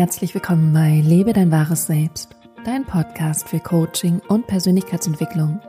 herzlich 0.00 0.32
willkommen 0.32 0.72
bei 0.72 1.02
Lebe 1.04 1.34
dein 1.34 1.52
wahres 1.52 1.84
Selbst, 1.84 2.34
dein 2.64 2.86
Podcast 2.86 3.46
für 3.46 3.60
Coaching 3.60 4.22
und 4.28 4.46
Persönlichkeitsentwicklung. 4.46 5.60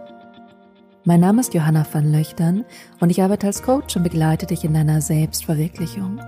Mein 1.04 1.20
Name 1.20 1.42
ist 1.42 1.54
Johanna 1.54 1.86
van 1.92 2.10
Löchtern 2.10 2.64
und 3.02 3.10
ich 3.10 3.22
arbeite 3.22 3.48
als 3.48 3.62
Coach 3.62 3.98
und 3.98 4.04
begleite 4.04 4.46
dich 4.46 4.64
in 4.64 4.74
deiner 4.74 5.02
Selbstverwirklichung. 5.02 6.22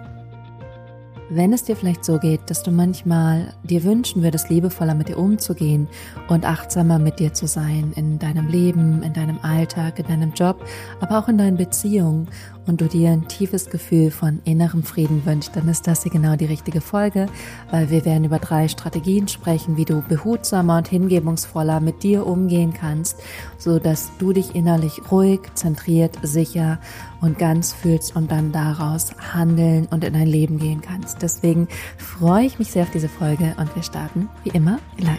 Wenn 1.35 1.51
es 1.51 1.63
dir 1.63 1.75
vielleicht 1.75 2.05
so 2.05 2.19
geht, 2.19 2.41
dass 2.51 2.61
du 2.61 2.69
manchmal 2.69 3.55
dir 3.63 3.83
wünschen 3.83 4.21
würdest, 4.21 4.51
liebevoller 4.51 4.93
mit 4.93 5.07
dir 5.07 5.17
umzugehen 5.17 5.87
und 6.27 6.45
achtsamer 6.45 6.99
mit 6.99 7.17
dir 7.17 7.33
zu 7.33 7.47
sein 7.47 7.91
in 7.95 8.19
deinem 8.19 8.47
Leben, 8.47 9.01
in 9.01 9.13
deinem 9.13 9.39
Alltag, 9.41 9.97
in 9.97 10.05
deinem 10.05 10.33
Job, 10.33 10.63
aber 10.99 11.17
auch 11.17 11.27
in 11.27 11.39
deinen 11.39 11.57
Beziehungen 11.57 12.27
und 12.67 12.81
du 12.81 12.87
dir 12.87 13.09
ein 13.09 13.27
tiefes 13.27 13.69
Gefühl 13.69 14.11
von 14.11 14.41
innerem 14.45 14.83
Frieden 14.83 15.25
wünschst, 15.25 15.55
dann 15.55 15.67
ist 15.67 15.87
das 15.87 16.03
hier 16.03 16.11
genau 16.11 16.35
die 16.35 16.45
richtige 16.45 16.81
Folge, 16.81 17.25
weil 17.71 17.89
wir 17.89 18.05
werden 18.05 18.23
über 18.25 18.39
drei 18.39 18.67
Strategien 18.67 19.27
sprechen, 19.27 19.75
wie 19.75 19.85
du 19.85 20.01
behutsamer 20.01 20.77
und 20.77 20.87
hingebungsvoller 20.87 21.79
mit 21.79 22.03
dir 22.03 22.27
umgehen 22.27 22.73
kannst, 22.73 23.17
so 23.57 23.79
dass 23.79 24.11
du 24.19 24.33
dich 24.33 24.55
innerlich 24.55 25.01
ruhig, 25.11 25.41
zentriert, 25.55 26.17
sicher 26.21 26.79
und 27.21 27.39
ganz 27.39 27.73
fühlst 27.73 28.15
und 28.15 28.31
dann 28.31 28.51
daraus 28.51 29.13
handeln 29.33 29.87
und 29.89 30.03
in 30.03 30.13
dein 30.13 30.27
Leben 30.27 30.59
gehen 30.59 30.81
kannst. 30.81 31.22
Deswegen 31.23 31.69
freue 31.97 32.45
ich 32.45 32.59
mich 32.59 32.69
sehr 32.69 32.83
auf 32.83 32.91
diese 32.91 33.07
Folge 33.07 33.55
und 33.57 33.73
wir 33.75 33.81
starten 33.81 34.29
wie 34.43 34.49
immer 34.49 34.79
gleich. 34.97 35.17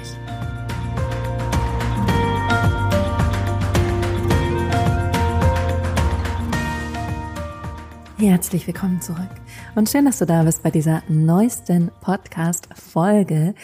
Herzlich 8.18 8.66
willkommen 8.66 9.00
zurück 9.00 9.18
und 9.74 9.88
schön, 9.88 10.04
dass 10.04 10.18
du 10.18 10.26
da 10.26 10.44
bist 10.44 10.62
bei 10.62 10.70
dieser 10.70 11.02
neuesten 11.08 11.90
Podcast-Folge. 12.00 13.54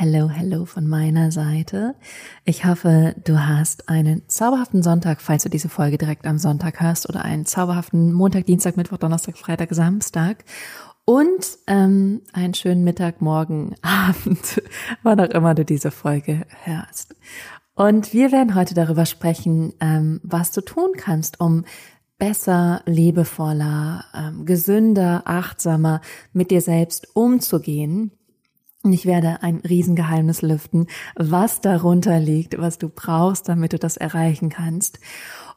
Hello, 0.00 0.30
hello 0.30 0.64
von 0.64 0.86
meiner 0.86 1.32
Seite. 1.32 1.96
Ich 2.44 2.64
hoffe, 2.64 3.16
du 3.24 3.44
hast 3.44 3.88
einen 3.88 4.22
zauberhaften 4.28 4.84
Sonntag, 4.84 5.20
falls 5.20 5.42
du 5.42 5.48
diese 5.48 5.68
Folge 5.68 5.98
direkt 5.98 6.24
am 6.24 6.38
Sonntag 6.38 6.80
hörst, 6.80 7.08
oder 7.08 7.24
einen 7.24 7.46
zauberhaften 7.46 8.12
Montag, 8.12 8.46
Dienstag, 8.46 8.76
Mittwoch, 8.76 8.98
Donnerstag, 8.98 9.36
Freitag, 9.36 9.74
Samstag. 9.74 10.44
Und 11.08 11.58
ähm, 11.66 12.20
einen 12.34 12.52
schönen 12.52 12.84
Mittag, 12.84 13.22
Morgen, 13.22 13.74
Abend, 13.80 14.60
wann 15.02 15.18
auch 15.18 15.30
immer 15.30 15.54
du 15.54 15.64
diese 15.64 15.90
Folge 15.90 16.44
hörst. 16.64 17.16
Und 17.74 18.12
wir 18.12 18.30
werden 18.30 18.54
heute 18.54 18.74
darüber 18.74 19.06
sprechen, 19.06 19.72
ähm, 19.80 20.20
was 20.22 20.52
du 20.52 20.60
tun 20.60 20.90
kannst, 20.98 21.40
um 21.40 21.64
besser, 22.18 22.82
liebevoller, 22.84 24.04
ähm, 24.14 24.44
gesünder, 24.44 25.22
achtsamer 25.24 26.02
mit 26.34 26.50
dir 26.50 26.60
selbst 26.60 27.16
umzugehen. 27.16 28.10
Und 28.82 28.92
ich 28.92 29.06
werde 29.06 29.42
ein 29.42 29.62
Riesengeheimnis 29.66 30.42
lüften, 30.42 30.88
was 31.16 31.62
darunter 31.62 32.20
liegt, 32.20 32.58
was 32.58 32.76
du 32.76 32.90
brauchst, 32.90 33.48
damit 33.48 33.72
du 33.72 33.78
das 33.78 33.96
erreichen 33.96 34.50
kannst. 34.50 35.00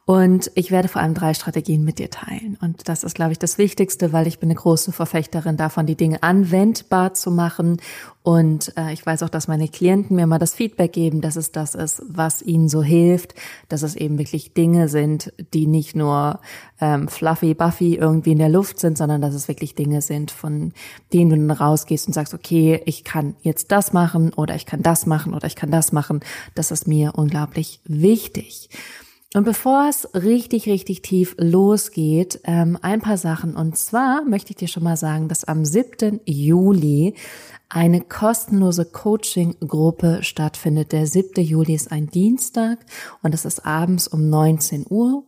Und 0.04 0.50
ich 0.56 0.72
werde 0.72 0.88
vor 0.88 1.00
allem 1.00 1.14
drei 1.14 1.32
Strategien 1.32 1.84
mit 1.84 2.00
dir 2.00 2.10
teilen. 2.10 2.58
Und 2.60 2.88
das 2.88 3.04
ist, 3.04 3.14
glaube 3.14 3.30
ich, 3.30 3.38
das 3.38 3.56
Wichtigste, 3.56 4.12
weil 4.12 4.26
ich 4.26 4.40
bin 4.40 4.48
eine 4.48 4.58
große 4.58 4.90
Verfechterin 4.90 5.56
davon, 5.56 5.86
die 5.86 5.94
Dinge 5.94 6.24
anwendbar 6.24 7.14
zu 7.14 7.30
machen. 7.30 7.80
Und 8.24 8.76
äh, 8.76 8.92
ich 8.92 9.06
weiß 9.06 9.22
auch, 9.22 9.28
dass 9.28 9.46
meine 9.46 9.68
Klienten 9.68 10.16
mir 10.16 10.26
mal 10.26 10.40
das 10.40 10.54
Feedback 10.54 10.92
geben, 10.92 11.20
dass 11.20 11.36
es 11.36 11.52
das 11.52 11.76
ist, 11.76 12.02
was 12.08 12.42
ihnen 12.42 12.68
so 12.68 12.82
hilft, 12.82 13.36
dass 13.68 13.82
es 13.82 13.94
eben 13.94 14.18
wirklich 14.18 14.54
Dinge 14.54 14.88
sind, 14.88 15.32
die 15.54 15.68
nicht 15.68 15.94
nur 15.94 16.40
ähm, 16.80 17.06
fluffy, 17.06 17.54
buffy 17.54 17.94
irgendwie 17.94 18.32
in 18.32 18.38
der 18.38 18.48
Luft 18.48 18.80
sind, 18.80 18.98
sondern 18.98 19.20
dass 19.20 19.34
es 19.34 19.46
wirklich 19.46 19.76
Dinge 19.76 20.02
sind, 20.02 20.32
von 20.32 20.72
denen 21.12 21.30
du 21.30 21.36
dann 21.36 21.50
rausgehst 21.52 22.08
und 22.08 22.12
sagst, 22.12 22.34
okay, 22.34 22.82
ich 22.86 23.04
kann 23.04 23.36
jetzt 23.42 23.70
das 23.70 23.92
machen 23.92 24.32
oder 24.32 24.56
ich 24.56 24.66
kann 24.66 24.82
das 24.82 25.06
machen 25.06 25.32
oder 25.32 25.46
ich 25.46 25.54
kann 25.54 25.70
das 25.70 25.92
machen. 25.92 26.20
Das 26.56 26.72
ist 26.72 26.88
mir 26.88 27.12
unglaublich 27.14 27.80
wichtig. 27.84 28.68
Und 29.34 29.44
bevor 29.44 29.88
es 29.88 30.08
richtig, 30.14 30.66
richtig 30.66 31.00
tief 31.00 31.34
losgeht, 31.38 32.40
ähm, 32.44 32.78
ein 32.82 33.00
paar 33.00 33.16
Sachen. 33.16 33.56
Und 33.56 33.78
zwar 33.78 34.24
möchte 34.24 34.50
ich 34.50 34.56
dir 34.56 34.68
schon 34.68 34.82
mal 34.82 34.96
sagen, 34.96 35.28
dass 35.28 35.44
am 35.44 35.64
7. 35.64 36.20
Juli 36.26 37.14
eine 37.70 38.02
kostenlose 38.02 38.84
Coaching-Gruppe 38.84 40.18
stattfindet. 40.22 40.92
Der 40.92 41.06
7. 41.06 41.42
Juli 41.42 41.74
ist 41.74 41.90
ein 41.90 42.08
Dienstag 42.08 42.80
und 43.22 43.32
es 43.32 43.46
ist 43.46 43.64
abends 43.64 44.06
um 44.06 44.28
19 44.28 44.84
Uhr 44.90 45.24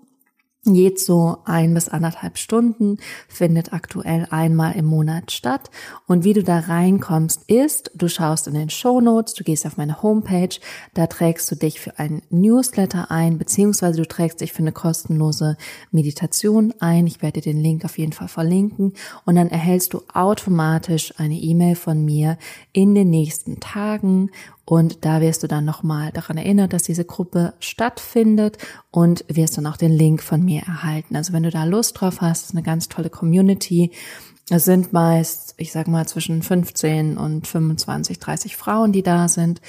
geht 0.65 0.99
so 0.99 1.39
ein 1.45 1.75
bis 1.75 1.89
anderthalb 1.89 2.39
Stunden, 2.39 2.99
findet 3.29 3.73
aktuell 3.73 4.27
einmal 4.31 4.75
im 4.77 4.87
Monat 4.87 5.31
statt. 5.31 5.71
Und 6.07 6.25
wie 6.25 6.33
du 6.33 6.43
da 6.43 6.61
reinkommst, 6.61 7.51
ist, 7.51 7.91
du 7.95 8.09
schaust 8.09 8.47
in 8.47 8.55
den 8.55 8.71
Show 8.71 9.01
Notes, 9.01 9.35
du 9.35 9.45
gehst 9.45 9.67
auf 9.67 9.77
meine 9.77 10.03
Homepage, 10.03 10.57
da 10.95 11.07
trägst 11.07 11.51
du 11.51 11.57
dich 11.57 11.81
für 11.81 11.99
ein 11.99 12.23
Newsletter 12.31 13.11
ein, 13.11 13.39
beziehungsweise 13.39 14.01
du 14.01 14.09
trägst 14.09 14.41
dich 14.41 14.53
für 14.53 14.63
eine 14.63 14.73
kostenlose 14.73 15.57
Meditation 15.91 16.73
ein. 16.81 17.07
Ich 17.07 17.21
werde 17.21 17.41
dir 17.41 17.53
den 17.53 17.63
Link 17.63 17.85
auf 17.85 17.99
jeden 17.99 18.13
Fall 18.13 18.29
verlinken. 18.29 18.95
Und 19.25 19.35
dann 19.35 19.49
erhältst 19.49 19.93
du 19.93 20.03
automatisch 20.13 21.13
eine 21.19 21.35
E-Mail 21.35 21.75
von 21.75 22.05
mir 22.05 22.39
in 22.73 22.95
den 22.95 23.11
nächsten 23.11 23.61
Tagen 23.61 24.31
und 24.65 25.05
da 25.05 25.21
wirst 25.21 25.43
du 25.43 25.47
dann 25.47 25.65
nochmal 25.65 26.11
daran 26.13 26.39
erinnert, 26.39 26.73
dass 26.73 26.83
diese 26.85 27.05
Gruppe 27.05 27.55
stattfindet 27.61 28.59
und 28.91 29.25
wirst 29.29 29.59
dann 29.59 29.67
auch 29.67 29.77
den 29.77 29.93
Link 29.93 30.23
von 30.23 30.43
mir 30.43 30.63
erhalten. 30.63 31.17
Also 31.17 31.33
wenn 31.33 31.43
du 31.43 31.51
da 31.51 31.65
Lust 31.65 32.01
drauf 32.01 32.21
hast, 32.21 32.45
ist 32.45 32.53
eine 32.53 32.63
ganz 32.63 32.89
tolle 32.89 33.11
Community. 33.11 33.91
Es 34.51 34.65
sind 34.65 34.93
meist, 34.93 35.55
ich 35.59 35.73
sag 35.73 35.89
mal, 35.89 36.07
zwischen 36.07 36.43
15 36.43 37.17
und 37.17 37.47
25, 37.47 38.19
30 38.19 38.57
Frauen, 38.57 38.93
die 38.93 39.03
da 39.03 39.29
sind. 39.29 39.61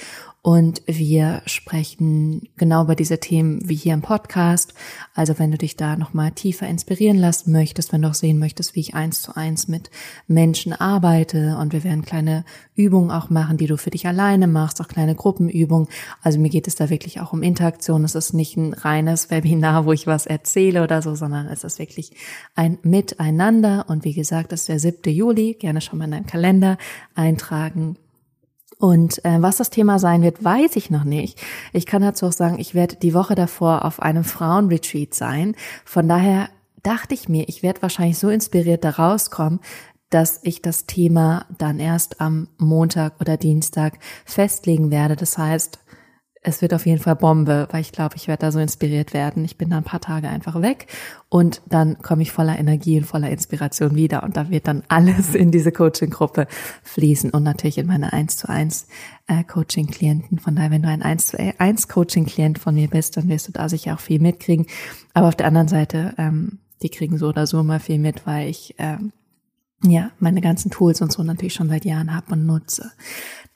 Und 0.46 0.82
wir 0.86 1.42
sprechen 1.46 2.48
genau 2.56 2.84
über 2.84 2.94
diese 2.94 3.18
Themen 3.18 3.68
wie 3.68 3.74
hier 3.74 3.94
im 3.94 4.00
Podcast. 4.00 4.74
Also 5.12 5.40
wenn 5.40 5.50
du 5.50 5.58
dich 5.58 5.76
da 5.76 5.96
nochmal 5.96 6.30
tiefer 6.30 6.68
inspirieren 6.68 7.18
lassen 7.18 7.50
möchtest, 7.50 7.92
wenn 7.92 8.02
du 8.02 8.10
auch 8.10 8.14
sehen 8.14 8.38
möchtest, 8.38 8.76
wie 8.76 8.80
ich 8.80 8.94
eins 8.94 9.22
zu 9.22 9.34
eins 9.34 9.66
mit 9.66 9.90
Menschen 10.28 10.72
arbeite. 10.72 11.56
Und 11.60 11.72
wir 11.72 11.82
werden 11.82 12.04
kleine 12.04 12.44
Übungen 12.76 13.10
auch 13.10 13.28
machen, 13.28 13.56
die 13.56 13.66
du 13.66 13.76
für 13.76 13.90
dich 13.90 14.06
alleine 14.06 14.46
machst, 14.46 14.80
auch 14.80 14.86
kleine 14.86 15.16
Gruppenübungen. 15.16 15.88
Also 16.22 16.38
mir 16.38 16.50
geht 16.50 16.68
es 16.68 16.76
da 16.76 16.90
wirklich 16.90 17.20
auch 17.20 17.32
um 17.32 17.42
Interaktion. 17.42 18.04
Es 18.04 18.14
ist 18.14 18.32
nicht 18.32 18.56
ein 18.56 18.72
reines 18.72 19.32
Webinar, 19.32 19.84
wo 19.84 19.90
ich 19.90 20.06
was 20.06 20.26
erzähle 20.26 20.84
oder 20.84 21.02
so, 21.02 21.16
sondern 21.16 21.48
es 21.48 21.64
ist 21.64 21.80
wirklich 21.80 22.12
ein 22.54 22.78
Miteinander. 22.84 23.86
Und 23.88 24.04
wie 24.04 24.14
gesagt, 24.14 24.52
das 24.52 24.60
ist 24.60 24.68
der 24.68 24.78
7. 24.78 25.12
Juli. 25.12 25.54
Gerne 25.54 25.80
schon 25.80 25.98
mal 25.98 26.04
in 26.04 26.12
deinen 26.12 26.26
Kalender 26.26 26.78
eintragen. 27.16 27.96
Und 28.78 29.24
äh, 29.24 29.40
was 29.40 29.56
das 29.56 29.70
Thema 29.70 29.98
sein 29.98 30.22
wird, 30.22 30.44
weiß 30.44 30.76
ich 30.76 30.90
noch 30.90 31.04
nicht. 31.04 31.40
Ich 31.72 31.86
kann 31.86 32.02
dazu 32.02 32.26
auch 32.26 32.32
sagen, 32.32 32.58
ich 32.58 32.74
werde 32.74 32.96
die 32.96 33.14
Woche 33.14 33.34
davor 33.34 33.84
auf 33.84 34.00
einem 34.00 34.24
Frauenretreat 34.24 35.14
sein. 35.14 35.54
Von 35.84 36.08
daher 36.08 36.50
dachte 36.82 37.14
ich 37.14 37.28
mir, 37.28 37.48
ich 37.48 37.62
werde 37.62 37.82
wahrscheinlich 37.82 38.18
so 38.18 38.28
inspiriert 38.28 38.84
da 38.84 38.90
rauskommen, 38.90 39.60
dass 40.10 40.40
ich 40.42 40.62
das 40.62 40.86
Thema 40.86 41.46
dann 41.58 41.80
erst 41.80 42.20
am 42.20 42.48
Montag 42.58 43.20
oder 43.20 43.36
Dienstag 43.36 43.98
festlegen 44.24 44.90
werde. 44.90 45.16
Das 45.16 45.36
heißt, 45.36 45.80
es 46.46 46.62
wird 46.62 46.72
auf 46.72 46.86
jeden 46.86 47.00
Fall 47.00 47.16
Bombe, 47.16 47.66
weil 47.72 47.80
ich 47.80 47.90
glaube, 47.90 48.14
ich 48.14 48.28
werde 48.28 48.42
da 48.42 48.52
so 48.52 48.60
inspiriert 48.60 49.12
werden. 49.12 49.44
Ich 49.44 49.58
bin 49.58 49.68
dann 49.68 49.80
ein 49.80 49.84
paar 49.84 50.00
Tage 50.00 50.28
einfach 50.28 50.62
weg 50.62 50.86
und 51.28 51.60
dann 51.66 51.98
komme 51.98 52.22
ich 52.22 52.30
voller 52.30 52.56
Energie 52.56 52.98
und 52.98 53.04
voller 53.04 53.30
Inspiration 53.30 53.96
wieder 53.96 54.22
und 54.22 54.36
da 54.36 54.48
wird 54.48 54.68
dann 54.68 54.84
alles 54.86 55.34
in 55.34 55.50
diese 55.50 55.72
Coaching-Gruppe 55.72 56.46
fließen 56.84 57.30
und 57.30 57.42
natürlich 57.42 57.78
in 57.78 57.88
meine 57.88 58.12
1 58.12 58.36
zu 58.36 58.48
1 58.48 58.86
äh, 59.26 59.42
Coaching-Klienten. 59.42 60.38
Von 60.38 60.54
daher, 60.54 60.70
wenn 60.70 60.82
du 60.82 60.88
ein 60.88 61.02
1 61.02 61.26
zu 61.26 61.54
1 61.58 61.88
Coaching-Klient 61.88 62.60
von 62.60 62.76
mir 62.76 62.88
bist, 62.88 63.16
dann 63.16 63.28
wirst 63.28 63.48
du 63.48 63.52
da 63.52 63.68
sicher 63.68 63.94
auch 63.94 64.00
viel 64.00 64.20
mitkriegen. 64.20 64.66
Aber 65.14 65.26
auf 65.26 65.36
der 65.36 65.48
anderen 65.48 65.68
Seite, 65.68 66.14
ähm, 66.16 66.60
die 66.80 66.90
kriegen 66.90 67.18
so 67.18 67.26
oder 67.26 67.48
so 67.48 67.58
immer 67.58 67.80
viel 67.80 67.98
mit, 67.98 68.24
weil 68.24 68.48
ich 68.48 68.76
ähm, 68.78 69.12
ja 69.82 70.12
meine 70.20 70.40
ganzen 70.40 70.70
Tools 70.70 71.00
und 71.00 71.10
so 71.10 71.24
natürlich 71.24 71.54
schon 71.54 71.68
seit 71.68 71.84
Jahren 71.84 72.14
habe 72.14 72.34
und 72.34 72.46
nutze. 72.46 72.92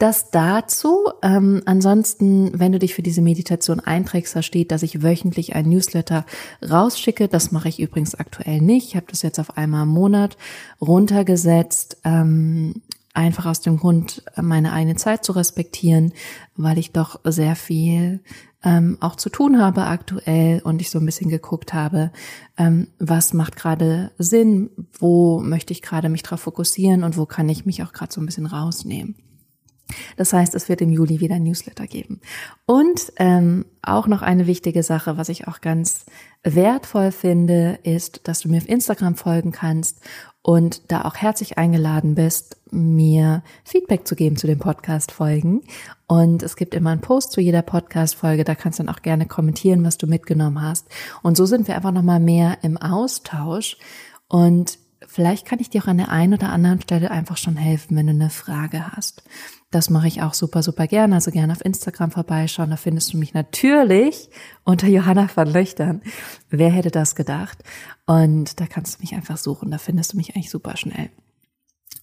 Das 0.01 0.31
dazu. 0.31 1.11
Ähm, 1.21 1.61
ansonsten, 1.67 2.59
wenn 2.59 2.73
du 2.73 2.79
dich 2.79 2.95
für 2.95 3.03
diese 3.03 3.21
Meditation 3.21 3.81
einträgst, 3.81 4.35
da 4.35 4.41
steht, 4.41 4.73
dass 4.73 4.83
ich 4.83 5.03
wöchentlich 5.03 5.55
ein 5.55 5.69
Newsletter 5.69 6.25
rausschicke. 6.67 7.29
Das 7.29 7.53
mache 7.53 7.69
ich 7.69 7.81
übrigens 7.81 8.15
aktuell 8.15 8.63
nicht. 8.63 8.89
Ich 8.89 8.97
habe 8.97 9.05
das 9.11 9.21
jetzt 9.21 9.39
auf 9.39 9.59
einmal 9.59 9.83
im 9.83 9.91
Monat 9.91 10.39
runtergesetzt. 10.81 11.99
Ähm, 12.05 12.81
einfach 13.13 13.45
aus 13.45 13.61
dem 13.61 13.77
Grund, 13.77 14.23
meine 14.41 14.73
eigene 14.73 14.97
Zeit 14.97 15.23
zu 15.23 15.33
respektieren, 15.33 16.15
weil 16.57 16.79
ich 16.79 16.93
doch 16.93 17.21
sehr 17.25 17.55
viel 17.55 18.21
ähm, 18.65 18.97
auch 19.01 19.17
zu 19.17 19.29
tun 19.29 19.61
habe 19.61 19.85
aktuell 19.85 20.63
und 20.63 20.81
ich 20.81 20.89
so 20.89 20.99
ein 20.99 21.05
bisschen 21.05 21.29
geguckt 21.29 21.75
habe, 21.75 22.11
ähm, 22.57 22.87
was 22.99 23.35
macht 23.35 23.57
gerade 23.57 24.13
Sinn, 24.17 24.71
wo 24.99 25.41
möchte 25.41 25.75
ich 25.75 25.83
gerade 25.83 26.09
mich 26.09 26.23
drauf 26.23 26.41
fokussieren 26.41 27.05
und 27.05 27.19
wo 27.19 27.27
kann 27.27 27.51
ich 27.51 27.67
mich 27.67 27.83
auch 27.83 27.93
gerade 27.93 28.15
so 28.15 28.23
ein 28.23 28.27
bisschen 28.27 28.47
rausnehmen. 28.47 29.15
Das 30.17 30.33
heißt, 30.33 30.55
es 30.55 30.69
wird 30.69 30.81
im 30.81 30.91
Juli 30.91 31.21
wieder 31.21 31.37
ein 31.37 31.45
Newsletter 31.45 31.87
geben. 31.87 32.21
Und 32.67 33.13
ähm, 33.17 33.67
auch 33.83 34.07
noch 34.07 34.23
eine 34.23 34.47
wichtige 34.47 34.83
Sache, 34.83 35.17
was 35.17 35.29
ich 35.29 35.49
auch 35.49 35.61
ganz 35.61 36.05
wertvoll 36.43 37.13
finde, 37.13 37.79
ist, 37.83 38.29
dass 38.29 38.41
du 38.41 38.49
mir 38.49 38.59
auf 38.59 38.69
Instagram 38.69 39.17
folgen 39.17 39.53
kannst 39.53 40.01
und 40.43 40.91
da 40.91 41.03
auch 41.03 41.17
herzlich 41.17 41.59
eingeladen 41.59 42.15
bist, 42.15 42.57
mir 42.71 43.43
Feedback 43.65 44.07
zu 44.07 44.17
geben 44.17 44.37
zu 44.37 44.47
den 44.47 44.59
Podcast-Folgen. 44.59 45.63
Und 46.07 46.43
es 46.43 46.57
gibt 46.57 46.75
immer 46.75 46.91
einen 46.91 47.03
Post 47.03 47.33
zu 47.33 47.41
jeder 47.41 47.63
Podcast-Folge, 47.63 48.45
da 48.45 48.55
kannst 48.55 48.79
du 48.79 48.85
dann 48.85 48.95
auch 48.95 49.03
gerne 49.03 49.27
kommentieren, 49.27 49.85
was 49.85 49.99
du 49.99 50.07
mitgenommen 50.07 50.63
hast. 50.63 50.87
Und 51.23 51.37
so 51.37 51.47
sind 51.47 51.69
wir 51.69 51.77
einfach 51.77 51.93
nochmal 51.93 52.21
mehr 52.21 52.59
im 52.63 52.79
Austausch. 52.79 53.77
Und 54.29 54.79
vielleicht 55.07 55.47
kann 55.47 55.59
ich 55.61 55.71
dir 55.71 55.83
auch 55.83 55.89
an 55.89 55.99
der 55.99 56.11
einen 56.11 56.35
oder 56.35 56.51
anderen 56.51 56.81
Stelle 56.81 57.11
einfach 57.11 57.37
schon 57.37 57.57
helfen, 57.57 57.97
wenn 57.97 58.07
du 58.07 58.13
eine 58.13 58.31
Frage 58.31 58.93
hast. 58.93 59.23
Das 59.71 59.89
mache 59.89 60.09
ich 60.09 60.21
auch 60.23 60.35
super, 60.35 60.65
super 60.65 60.89
gerne. 60.89 61.15
Also 61.15 61.31
gerne 61.31 61.53
auf 61.53 61.65
Instagram 61.65 62.11
vorbeischauen. 62.11 62.71
Da 62.71 62.77
findest 62.77 63.13
du 63.13 63.19
mich 63.19 63.35
natürlich 63.35 64.29
unter 64.65 64.89
Johanna 64.89 65.29
van 65.33 65.49
Löchtern. 65.49 66.03
Wer 66.49 66.71
hätte 66.71 66.91
das 66.91 67.15
gedacht? 67.15 67.59
Und 68.05 68.59
da 68.59 68.67
kannst 68.67 68.97
du 68.97 69.01
mich 69.01 69.15
einfach 69.15 69.37
suchen. 69.37 69.71
Da 69.71 69.79
findest 69.79 70.13
du 70.13 70.17
mich 70.17 70.35
eigentlich 70.35 70.51
super 70.51 70.77
schnell. 70.77 71.11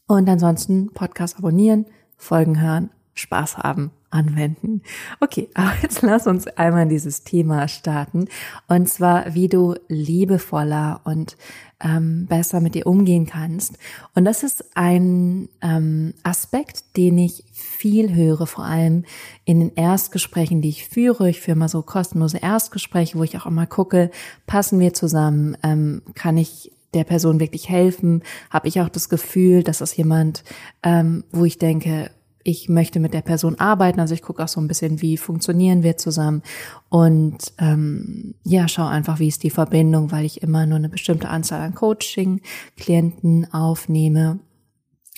Und 0.07 0.29
ansonsten 0.29 0.93
Podcast 0.93 1.37
abonnieren, 1.37 1.85
Folgen 2.15 2.61
hören, 2.61 2.89
Spaß 3.17 3.57
haben 3.57 3.91
anwenden. 4.09 4.81
Okay, 5.19 5.49
aber 5.53 5.73
jetzt 5.81 6.01
lass 6.01 6.27
uns 6.27 6.47
einmal 6.47 6.83
in 6.83 6.89
dieses 6.89 7.23
Thema 7.23 7.67
starten. 7.67 8.27
Und 8.67 8.89
zwar, 8.89 9.33
wie 9.33 9.47
du 9.47 9.75
liebevoller 9.87 11.01
und 11.03 11.37
ähm, 11.79 12.25
besser 12.25 12.59
mit 12.59 12.73
dir 12.73 12.87
umgehen 12.87 13.27
kannst. 13.27 13.77
Und 14.15 14.25
das 14.25 14.43
ist 14.43 14.65
ein 14.75 15.47
ähm, 15.61 16.13
Aspekt, 16.23 16.97
den 16.97 17.17
ich 17.19 17.43
viel 17.51 18.15
höre, 18.15 18.47
vor 18.47 18.65
allem 18.65 19.03
in 19.45 19.59
den 19.59 19.75
Erstgesprächen, 19.75 20.61
die 20.61 20.69
ich 20.69 20.87
führe. 20.87 21.29
Ich 21.29 21.39
führe 21.39 21.57
mal 21.57 21.69
so 21.69 21.83
kostenlose 21.83 22.37
Erstgespräche, 22.37 23.17
wo 23.17 23.23
ich 23.23 23.37
auch 23.37 23.45
immer 23.45 23.67
gucke, 23.67 24.09
passen 24.47 24.79
wir 24.79 24.93
zusammen, 24.93 25.55
ähm, 25.61 26.01
kann 26.15 26.37
ich 26.37 26.71
der 26.93 27.03
Person 27.03 27.39
wirklich 27.39 27.69
helfen? 27.69 28.23
Habe 28.49 28.67
ich 28.67 28.81
auch 28.81 28.89
das 28.89 29.09
Gefühl, 29.09 29.61
dass 29.63 29.79
das 29.79 29.95
jemand, 29.95 30.43
ähm, 30.83 31.25
wo 31.31 31.45
ich 31.45 31.59
denke, 31.59 32.09
ich 32.47 32.69
möchte 32.69 33.01
mit 33.01 33.13
der 33.13 33.21
Person 33.21 33.59
arbeiten. 33.59 33.99
Also 33.99 34.13
ich 34.13 34.21
gucke 34.21 34.41
auch 34.41 34.47
so 34.47 34.61
ein 34.61 34.69
bisschen, 34.69 35.01
wie 35.01 35.17
funktionieren 35.17 35.83
wir 35.83 35.97
zusammen 35.97 36.43
und 36.87 37.51
ähm, 37.57 38.35
ja, 38.45 38.69
schau 38.69 38.85
einfach, 38.85 39.19
wie 39.19 39.27
ist 39.27 39.43
die 39.43 39.49
Verbindung, 39.49 40.13
weil 40.13 40.23
ich 40.23 40.41
immer 40.41 40.65
nur 40.65 40.77
eine 40.77 40.87
bestimmte 40.87 41.27
Anzahl 41.27 41.59
an 41.59 41.75
Coaching-Klienten 41.75 43.53
aufnehme. 43.53 44.39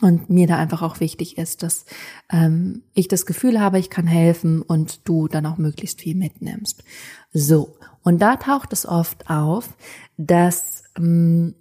Und 0.01 0.29
mir 0.29 0.47
da 0.47 0.57
einfach 0.57 0.81
auch 0.81 1.01
wichtig 1.01 1.37
ist, 1.37 1.61
dass 1.61 1.83
ähm, 2.31 2.83
ich 2.93 3.09
das 3.09 3.25
Gefühl 3.25 3.59
habe, 3.59 3.79
ich 3.79 3.89
kann 3.89 4.07
helfen 4.07 4.61
und 4.61 5.07
du 5.07 5.27
dann 5.27 5.45
auch 5.45 5.57
möglichst 5.57 5.99
viel 5.99 6.15
mitnimmst. 6.15 6.85
So, 7.33 7.75
und 8.01 8.21
da 8.21 8.37
taucht 8.37 8.71
es 8.71 8.85
oft 8.85 9.29
auf, 9.29 9.69
dass 10.15 10.83
ähm, 10.97 11.53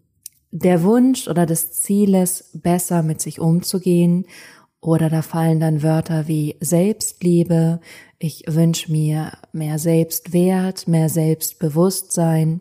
der 0.53 0.85
Wunsch 0.85 1.26
oder 1.26 1.47
das 1.47 1.73
Ziel 1.73 2.15
ist, 2.15 2.62
besser 2.62 3.03
mit 3.03 3.20
sich 3.20 3.41
umzugehen 3.41 4.25
oder 4.80 5.10
da 5.10 5.22
fallen 5.22 5.60
dann 5.60 5.82
Wörter 5.82 6.28
wie 6.28 6.56
Selbstliebe, 6.60 7.80
ich 8.19 8.44
wünsche 8.46 8.90
mir 8.90 9.32
mehr 9.52 9.78
Selbstwert, 9.78 10.88
mehr 10.88 11.08
Selbstbewusstsein. 11.08 12.60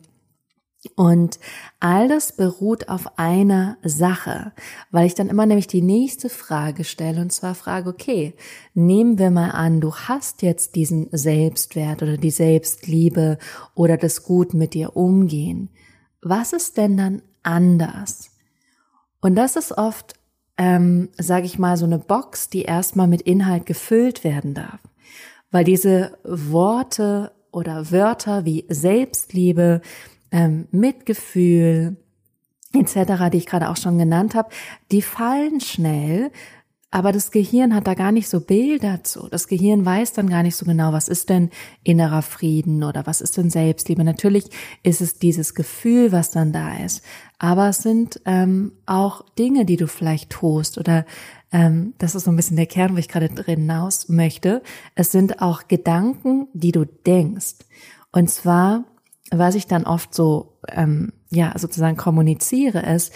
Und 0.95 1.39
all 1.79 2.07
das 2.07 2.35
beruht 2.35 2.89
auf 2.89 3.17
einer 3.17 3.77
Sache, 3.83 4.53
weil 4.91 5.05
ich 5.05 5.15
dann 5.15 5.27
immer 5.29 5.45
nämlich 5.45 5.67
die 5.67 5.81
nächste 5.81 6.29
Frage 6.29 6.83
stelle 6.83 7.21
und 7.21 7.31
zwar 7.31 7.55
frage, 7.55 7.89
okay, 7.89 8.33
nehmen 8.73 9.17
wir 9.17 9.31
mal 9.31 9.49
an, 9.49 9.81
du 9.81 9.93
hast 9.93 10.43
jetzt 10.43 10.75
diesen 10.75 11.09
Selbstwert 11.11 12.03
oder 12.03 12.17
die 12.17 12.31
Selbstliebe 12.31 13.37
oder 13.75 13.97
das 13.97 14.23
Gut 14.23 14.53
mit 14.53 14.75
dir 14.75 14.95
umgehen. 14.95 15.69
Was 16.21 16.53
ist 16.53 16.77
denn 16.77 16.95
dann 16.97 17.21
anders? 17.43 18.29
Und 19.19 19.35
das 19.35 19.55
ist 19.55 19.77
oft 19.77 20.13
ähm, 20.57 21.09
sage 21.17 21.45
ich 21.45 21.59
mal, 21.59 21.77
so 21.77 21.85
eine 21.85 21.99
Box, 21.99 22.49
die 22.49 22.63
erstmal 22.63 23.07
mit 23.07 23.21
Inhalt 23.21 23.65
gefüllt 23.65 24.23
werden 24.23 24.53
darf. 24.53 24.79
Weil 25.51 25.63
diese 25.63 26.17
Worte 26.23 27.31
oder 27.51 27.91
Wörter 27.91 28.45
wie 28.45 28.65
Selbstliebe, 28.67 29.81
ähm, 30.31 30.67
Mitgefühl 30.71 31.97
etc., 32.73 33.29
die 33.31 33.37
ich 33.37 33.45
gerade 33.45 33.69
auch 33.69 33.77
schon 33.77 33.97
genannt 33.97 34.35
habe, 34.35 34.49
die 34.91 35.01
fallen 35.01 35.61
schnell, 35.61 36.31
aber 36.89 37.11
das 37.11 37.31
Gehirn 37.31 37.75
hat 37.75 37.85
da 37.85 37.95
gar 37.95 38.13
nicht 38.13 38.29
so 38.29 38.39
Bilder 38.39 39.03
zu. 39.03 39.27
Das 39.27 39.47
Gehirn 39.47 39.85
weiß 39.85 40.13
dann 40.13 40.29
gar 40.29 40.41
nicht 40.41 40.55
so 40.55 40.65
genau, 40.65 40.93
was 40.93 41.09
ist 41.09 41.29
denn 41.29 41.49
innerer 41.83 42.21
Frieden 42.21 42.83
oder 42.83 43.05
was 43.05 43.19
ist 43.19 43.35
denn 43.35 43.49
Selbstliebe. 43.49 44.05
Natürlich 44.05 44.45
ist 44.83 45.01
es 45.01 45.19
dieses 45.19 45.53
Gefühl, 45.53 46.13
was 46.13 46.31
dann 46.31 46.53
da 46.53 46.77
ist. 46.77 47.03
Aber 47.39 47.69
es 47.69 47.77
sind 47.77 48.21
ähm, 48.25 48.71
auch 48.85 49.23
Dinge, 49.35 49.65
die 49.65 49.77
du 49.77 49.87
vielleicht 49.87 50.31
tust 50.31 50.77
oder 50.77 51.05
ähm, 51.51 51.93
das 51.97 52.15
ist 52.15 52.25
so 52.25 52.31
ein 52.31 52.35
bisschen 52.35 52.57
der 52.57 52.65
Kern, 52.65 52.93
wo 52.93 52.97
ich 52.97 53.07
gerade 53.07 53.29
drin 53.29 53.59
hinaus 53.59 54.09
möchte. 54.09 54.61
Es 54.95 55.11
sind 55.11 55.41
auch 55.41 55.67
Gedanken, 55.67 56.47
die 56.53 56.71
du 56.71 56.85
denkst. 56.85 57.57
Und 58.11 58.29
zwar, 58.29 58.85
was 59.31 59.55
ich 59.55 59.67
dann 59.67 59.85
oft 59.85 60.13
so, 60.13 60.57
ähm, 60.69 61.13
ja, 61.29 61.53
sozusagen 61.57 61.97
kommuniziere, 61.97 62.79
ist, 62.93 63.13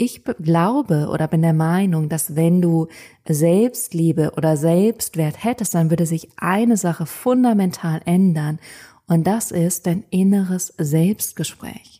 ich 0.00 0.22
glaube 0.24 1.08
oder 1.12 1.26
bin 1.26 1.42
der 1.42 1.52
Meinung, 1.52 2.08
dass 2.08 2.36
wenn 2.36 2.62
du 2.62 2.86
Selbstliebe 3.28 4.32
oder 4.36 4.56
Selbstwert 4.56 5.42
hättest, 5.42 5.74
dann 5.74 5.90
würde 5.90 6.06
sich 6.06 6.28
eine 6.36 6.76
Sache 6.76 7.04
fundamental 7.04 8.00
ändern. 8.04 8.60
Und 9.08 9.26
das 9.26 9.50
ist 9.50 9.86
dein 9.86 10.04
inneres 10.10 10.72
Selbstgespräch. 10.78 11.97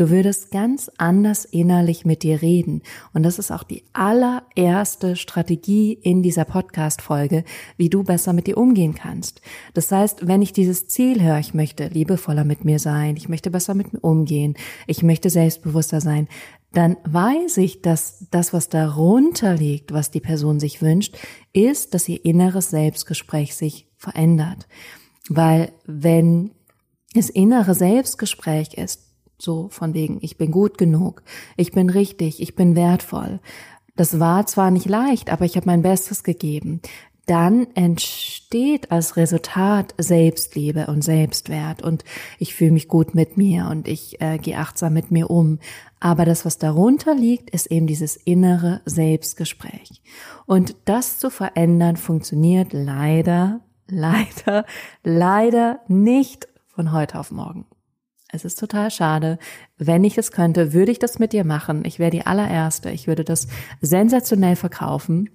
Du 0.00 0.08
würdest 0.08 0.50
ganz 0.50 0.90
anders 0.96 1.44
innerlich 1.44 2.06
mit 2.06 2.22
dir 2.22 2.40
reden. 2.40 2.80
Und 3.12 3.22
das 3.22 3.38
ist 3.38 3.50
auch 3.50 3.62
die 3.62 3.84
allererste 3.92 5.14
Strategie 5.14 5.92
in 5.92 6.22
dieser 6.22 6.46
Podcast-Folge, 6.46 7.44
wie 7.76 7.90
du 7.90 8.02
besser 8.02 8.32
mit 8.32 8.46
dir 8.46 8.56
umgehen 8.56 8.94
kannst. 8.94 9.42
Das 9.74 9.92
heißt, 9.92 10.26
wenn 10.26 10.40
ich 10.40 10.54
dieses 10.54 10.88
Ziel 10.88 11.22
höre, 11.22 11.38
ich 11.38 11.52
möchte 11.52 11.88
liebevoller 11.88 12.44
mit 12.44 12.64
mir 12.64 12.78
sein, 12.78 13.14
ich 13.16 13.28
möchte 13.28 13.50
besser 13.50 13.74
mit 13.74 13.92
mir 13.92 14.00
umgehen, 14.00 14.54
ich 14.86 15.02
möchte 15.02 15.28
selbstbewusster 15.28 16.00
sein, 16.00 16.28
dann 16.72 16.96
weiß 17.04 17.58
ich, 17.58 17.82
dass 17.82 18.24
das, 18.30 18.54
was 18.54 18.70
darunter 18.70 19.54
liegt, 19.54 19.92
was 19.92 20.10
die 20.10 20.20
Person 20.20 20.60
sich 20.60 20.80
wünscht, 20.80 21.18
ist, 21.52 21.92
dass 21.92 22.08
ihr 22.08 22.24
inneres 22.24 22.70
Selbstgespräch 22.70 23.54
sich 23.54 23.86
verändert. 23.98 24.66
Weil 25.28 25.72
wenn 25.84 26.52
es 27.12 27.28
innere 27.28 27.74
Selbstgespräch 27.74 28.72
ist, 28.78 29.09
so 29.42 29.68
von 29.70 29.94
wegen, 29.94 30.18
ich 30.20 30.36
bin 30.36 30.50
gut 30.50 30.78
genug, 30.78 31.22
ich 31.56 31.72
bin 31.72 31.90
richtig, 31.90 32.40
ich 32.40 32.54
bin 32.54 32.76
wertvoll. 32.76 33.40
Das 33.96 34.18
war 34.18 34.46
zwar 34.46 34.70
nicht 34.70 34.88
leicht, 34.88 35.30
aber 35.30 35.44
ich 35.44 35.56
habe 35.56 35.66
mein 35.66 35.82
Bestes 35.82 36.22
gegeben. 36.22 36.80
Dann 37.26 37.68
entsteht 37.74 38.90
als 38.90 39.16
Resultat 39.16 39.94
Selbstliebe 39.98 40.86
und 40.86 41.02
Selbstwert 41.04 41.82
und 41.82 42.04
ich 42.38 42.54
fühle 42.54 42.72
mich 42.72 42.88
gut 42.88 43.14
mit 43.14 43.36
mir 43.36 43.68
und 43.70 43.86
ich 43.86 44.20
äh, 44.20 44.38
gehe 44.38 44.58
achtsam 44.58 44.94
mit 44.94 45.10
mir 45.10 45.30
um. 45.30 45.60
Aber 46.00 46.24
das, 46.24 46.44
was 46.44 46.58
darunter 46.58 47.14
liegt, 47.14 47.50
ist 47.50 47.66
eben 47.66 47.86
dieses 47.86 48.16
innere 48.16 48.80
Selbstgespräch. 48.84 50.02
Und 50.46 50.74
das 50.86 51.18
zu 51.18 51.30
verändern 51.30 51.96
funktioniert 51.96 52.72
leider, 52.72 53.60
leider, 53.86 54.64
leider 55.04 55.80
nicht 55.86 56.48
von 56.66 56.90
heute 56.90 57.18
auf 57.18 57.30
morgen. 57.30 57.66
Es 58.32 58.44
ist 58.44 58.58
total 58.58 58.90
schade. 58.90 59.38
Wenn 59.76 60.04
ich 60.04 60.16
es 60.16 60.30
könnte, 60.30 60.72
würde 60.72 60.92
ich 60.92 60.98
das 60.98 61.18
mit 61.18 61.32
dir 61.32 61.44
machen. 61.44 61.84
Ich 61.84 61.98
wäre 61.98 62.10
die 62.10 62.26
allererste. 62.26 62.90
Ich 62.90 63.06
würde 63.06 63.24
das 63.24 63.48
sensationell 63.80 64.56
verkaufen. 64.56 65.30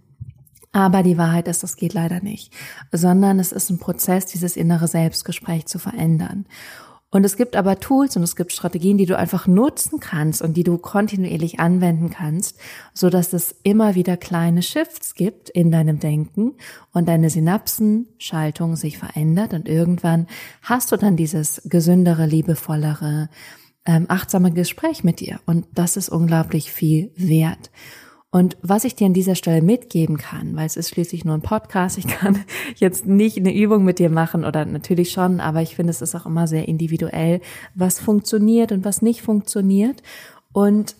Aber 0.71 1.03
die 1.03 1.17
Wahrheit 1.17 1.47
ist, 1.47 1.63
das 1.63 1.77
geht 1.77 1.93
leider 1.93 2.19
nicht, 2.19 2.53
sondern 2.91 3.39
es 3.39 3.53
ist 3.53 3.69
ein 3.69 3.79
Prozess, 3.79 4.25
dieses 4.25 4.57
innere 4.57 4.89
Selbstgespräch 4.89 5.67
zu 5.67 5.79
verändern. 5.79 6.45
Und 7.15 7.23
es 7.23 7.37
gibt 7.37 7.55
aber 7.55 7.79
Tools 7.79 8.17
und 8.17 8.23
es 8.23 8.35
gibt 8.35 8.51
Strategien, 8.51 8.97
die 8.97 9.05
du 9.05 9.17
einfach 9.17 9.47
nutzen 9.47 10.01
kannst 10.01 10.41
und 10.41 10.57
die 10.57 10.65
du 10.65 10.77
kontinuierlich 10.77 11.61
anwenden 11.61 12.09
kannst, 12.09 12.57
so 12.93 13.09
dass 13.09 13.31
es 13.31 13.55
immer 13.63 13.95
wieder 13.95 14.17
kleine 14.17 14.61
Shifts 14.61 15.15
gibt 15.15 15.49
in 15.49 15.71
deinem 15.71 15.99
Denken 15.99 16.55
und 16.91 17.07
deine 17.07 17.29
Synapsenschaltung 17.29 18.75
sich 18.75 18.97
verändert 18.97 19.53
und 19.53 19.69
irgendwann 19.69 20.27
hast 20.61 20.91
du 20.91 20.97
dann 20.97 21.15
dieses 21.15 21.61
gesündere, 21.63 22.25
liebevollere, 22.25 23.29
ähm, 23.85 24.07
achtsame 24.09 24.51
Gespräch 24.51 25.05
mit 25.05 25.21
dir 25.21 25.39
und 25.45 25.65
das 25.73 25.95
ist 25.95 26.09
unglaublich 26.09 26.69
viel 26.69 27.13
wert. 27.15 27.71
Und 28.35 28.57
was 28.61 28.83
ich 28.83 28.95
dir 28.95 29.07
an 29.07 29.13
dieser 29.13 29.35
Stelle 29.35 29.61
mitgeben 29.61 30.17
kann, 30.17 30.57
weil 30.57 30.65
es 30.65 30.75
ist 30.75 30.89
schließlich 30.89 31.23
nur 31.23 31.35
ein 31.35 31.41
Podcast, 31.41 31.97
ich 31.97 32.05
kann 32.05 32.43
jetzt 32.75 33.05
nicht 33.05 33.37
eine 33.37 33.55
Übung 33.55 33.85
mit 33.85 33.97
dir 33.97 34.09
machen 34.09 34.43
oder 34.43 34.65
natürlich 34.65 35.13
schon, 35.13 35.39
aber 35.39 35.61
ich 35.61 35.77
finde, 35.77 35.91
es 35.91 36.01
ist 36.01 36.15
auch 36.15 36.25
immer 36.25 36.45
sehr 36.45 36.67
individuell, 36.67 37.39
was 37.75 38.01
funktioniert 38.01 38.73
und 38.73 38.83
was 38.83 39.01
nicht 39.01 39.21
funktioniert. 39.21 40.03
Und 40.51 40.97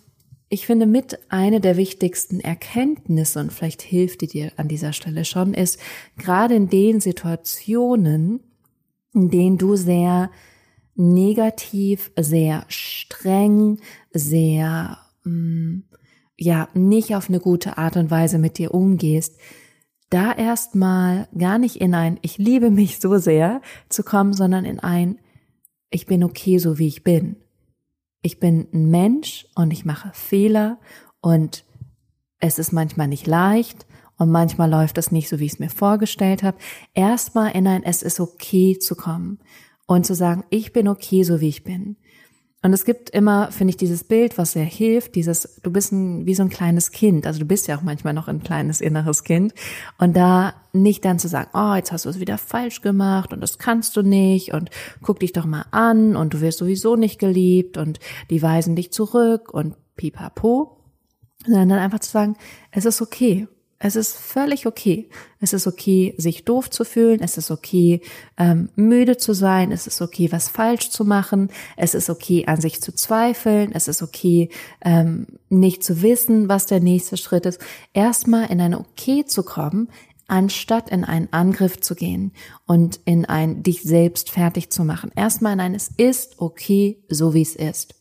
ich 0.48 0.64
finde 0.64 0.86
mit 0.86 1.18
eine 1.28 1.60
der 1.60 1.76
wichtigsten 1.76 2.40
Erkenntnisse 2.40 3.40
und 3.40 3.52
vielleicht 3.52 3.82
hilft 3.82 4.22
die 4.22 4.28
dir 4.28 4.52
an 4.56 4.68
dieser 4.68 4.94
Stelle 4.94 5.26
schon 5.26 5.52
ist, 5.52 5.78
gerade 6.16 6.54
in 6.54 6.70
den 6.70 7.00
Situationen, 7.00 8.40
in 9.12 9.28
denen 9.28 9.58
du 9.58 9.76
sehr 9.76 10.30
negativ, 10.94 12.12
sehr 12.18 12.64
streng, 12.68 13.78
sehr, 14.10 14.96
mh, 15.24 15.30
mm, 15.30 15.82
ja, 16.36 16.68
nicht 16.74 17.14
auf 17.14 17.28
eine 17.28 17.40
gute 17.40 17.78
Art 17.78 17.96
und 17.96 18.10
Weise 18.10 18.38
mit 18.38 18.58
dir 18.58 18.74
umgehst, 18.74 19.36
da 20.10 20.32
erstmal 20.32 21.28
gar 21.36 21.58
nicht 21.58 21.76
in 21.76 21.94
ein 21.94 22.18
Ich 22.22 22.38
liebe 22.38 22.70
mich 22.70 23.00
so 23.00 23.18
sehr 23.18 23.60
zu 23.88 24.02
kommen, 24.02 24.32
sondern 24.32 24.64
in 24.64 24.78
ein 24.78 25.18
Ich 25.90 26.06
bin 26.06 26.22
okay 26.22 26.58
so 26.58 26.78
wie 26.78 26.88
ich 26.88 27.02
bin. 27.02 27.36
Ich 28.22 28.38
bin 28.38 28.68
ein 28.72 28.90
Mensch 28.90 29.46
und 29.54 29.72
ich 29.72 29.84
mache 29.84 30.10
Fehler 30.12 30.78
und 31.20 31.64
es 32.38 32.58
ist 32.58 32.72
manchmal 32.72 33.08
nicht 33.08 33.26
leicht 33.26 33.86
und 34.18 34.30
manchmal 34.30 34.70
läuft 34.70 34.98
es 34.98 35.12
nicht 35.12 35.28
so, 35.28 35.38
wie 35.38 35.46
ich 35.46 35.54
es 35.54 35.58
mir 35.58 35.70
vorgestellt 35.70 36.42
habe. 36.42 36.58
Erstmal 36.94 37.52
in 37.52 37.66
ein 37.66 37.82
Es 37.82 38.02
ist 38.02 38.20
okay 38.20 38.78
zu 38.78 38.94
kommen 38.94 39.38
und 39.86 40.06
zu 40.06 40.14
sagen, 40.14 40.44
ich 40.50 40.72
bin 40.72 40.88
okay 40.88 41.22
so 41.22 41.40
wie 41.40 41.48
ich 41.48 41.64
bin. 41.64 41.96
Und 42.66 42.72
es 42.72 42.84
gibt 42.84 43.10
immer, 43.10 43.52
finde 43.52 43.70
ich, 43.70 43.76
dieses 43.76 44.02
Bild, 44.02 44.38
was 44.38 44.54
sehr 44.54 44.64
hilft, 44.64 45.14
dieses, 45.14 45.60
du 45.62 45.70
bist 45.70 45.92
ein, 45.92 46.26
wie 46.26 46.34
so 46.34 46.42
ein 46.42 46.48
kleines 46.48 46.90
Kind, 46.90 47.24
also 47.24 47.38
du 47.38 47.44
bist 47.44 47.68
ja 47.68 47.78
auch 47.78 47.82
manchmal 47.82 48.12
noch 48.12 48.26
ein 48.26 48.42
kleines 48.42 48.80
inneres 48.80 49.22
Kind. 49.22 49.54
Und 49.98 50.16
da 50.16 50.52
nicht 50.72 51.04
dann 51.04 51.20
zu 51.20 51.28
sagen, 51.28 51.48
oh, 51.54 51.76
jetzt 51.76 51.92
hast 51.92 52.06
du 52.06 52.08
es 52.08 52.18
wieder 52.18 52.38
falsch 52.38 52.82
gemacht 52.82 53.32
und 53.32 53.40
das 53.40 53.58
kannst 53.58 53.96
du 53.96 54.02
nicht 54.02 54.52
und 54.52 54.70
guck 55.00 55.20
dich 55.20 55.32
doch 55.32 55.44
mal 55.44 55.66
an 55.70 56.16
und 56.16 56.34
du 56.34 56.40
wirst 56.40 56.58
sowieso 56.58 56.96
nicht 56.96 57.20
geliebt 57.20 57.76
und 57.76 58.00
die 58.30 58.42
weisen 58.42 58.74
dich 58.74 58.90
zurück 58.90 59.54
und 59.54 59.76
pipapo, 59.94 60.76
sondern 61.44 61.68
dann 61.68 61.78
einfach 61.78 62.00
zu 62.00 62.10
sagen, 62.10 62.34
es 62.72 62.84
ist 62.84 63.00
okay 63.00 63.46
es 63.78 63.94
ist 63.94 64.16
völlig 64.16 64.66
okay. 64.66 65.08
Es 65.38 65.52
ist 65.52 65.66
okay, 65.66 66.14
sich 66.16 66.44
doof 66.44 66.70
zu 66.70 66.84
fühlen. 66.84 67.20
Es 67.20 67.36
ist 67.36 67.50
okay, 67.50 68.00
ähm, 68.38 68.70
müde 68.74 69.18
zu 69.18 69.34
sein. 69.34 69.70
Es 69.70 69.86
ist 69.86 70.00
okay, 70.00 70.32
was 70.32 70.48
falsch 70.48 70.90
zu 70.90 71.04
machen. 71.04 71.50
Es 71.76 71.94
ist 71.94 72.08
okay, 72.08 72.46
an 72.46 72.60
sich 72.60 72.80
zu 72.80 72.94
zweifeln. 72.94 73.72
Es 73.72 73.86
ist 73.86 74.02
okay, 74.02 74.48
ähm, 74.82 75.26
nicht 75.50 75.84
zu 75.84 76.00
wissen, 76.00 76.48
was 76.48 76.64
der 76.66 76.80
nächste 76.80 77.18
Schritt 77.18 77.44
ist. 77.44 77.60
Erstmal 77.92 78.50
in 78.50 78.62
ein 78.62 78.74
Okay 78.74 79.26
zu 79.26 79.42
kommen, 79.42 79.88
anstatt 80.26 80.88
in 80.88 81.04
einen 81.04 81.32
Angriff 81.32 81.78
zu 81.80 81.94
gehen 81.94 82.32
und 82.66 83.00
in 83.04 83.26
ein 83.26 83.62
dich 83.62 83.82
selbst 83.82 84.30
fertig 84.30 84.70
zu 84.70 84.84
machen. 84.84 85.12
Erstmal 85.14 85.52
in 85.52 85.60
ein 85.60 85.74
Es 85.74 85.90
ist 85.98 86.40
okay, 86.40 87.04
so 87.10 87.34
wie 87.34 87.42
es 87.42 87.54
ist. 87.54 87.94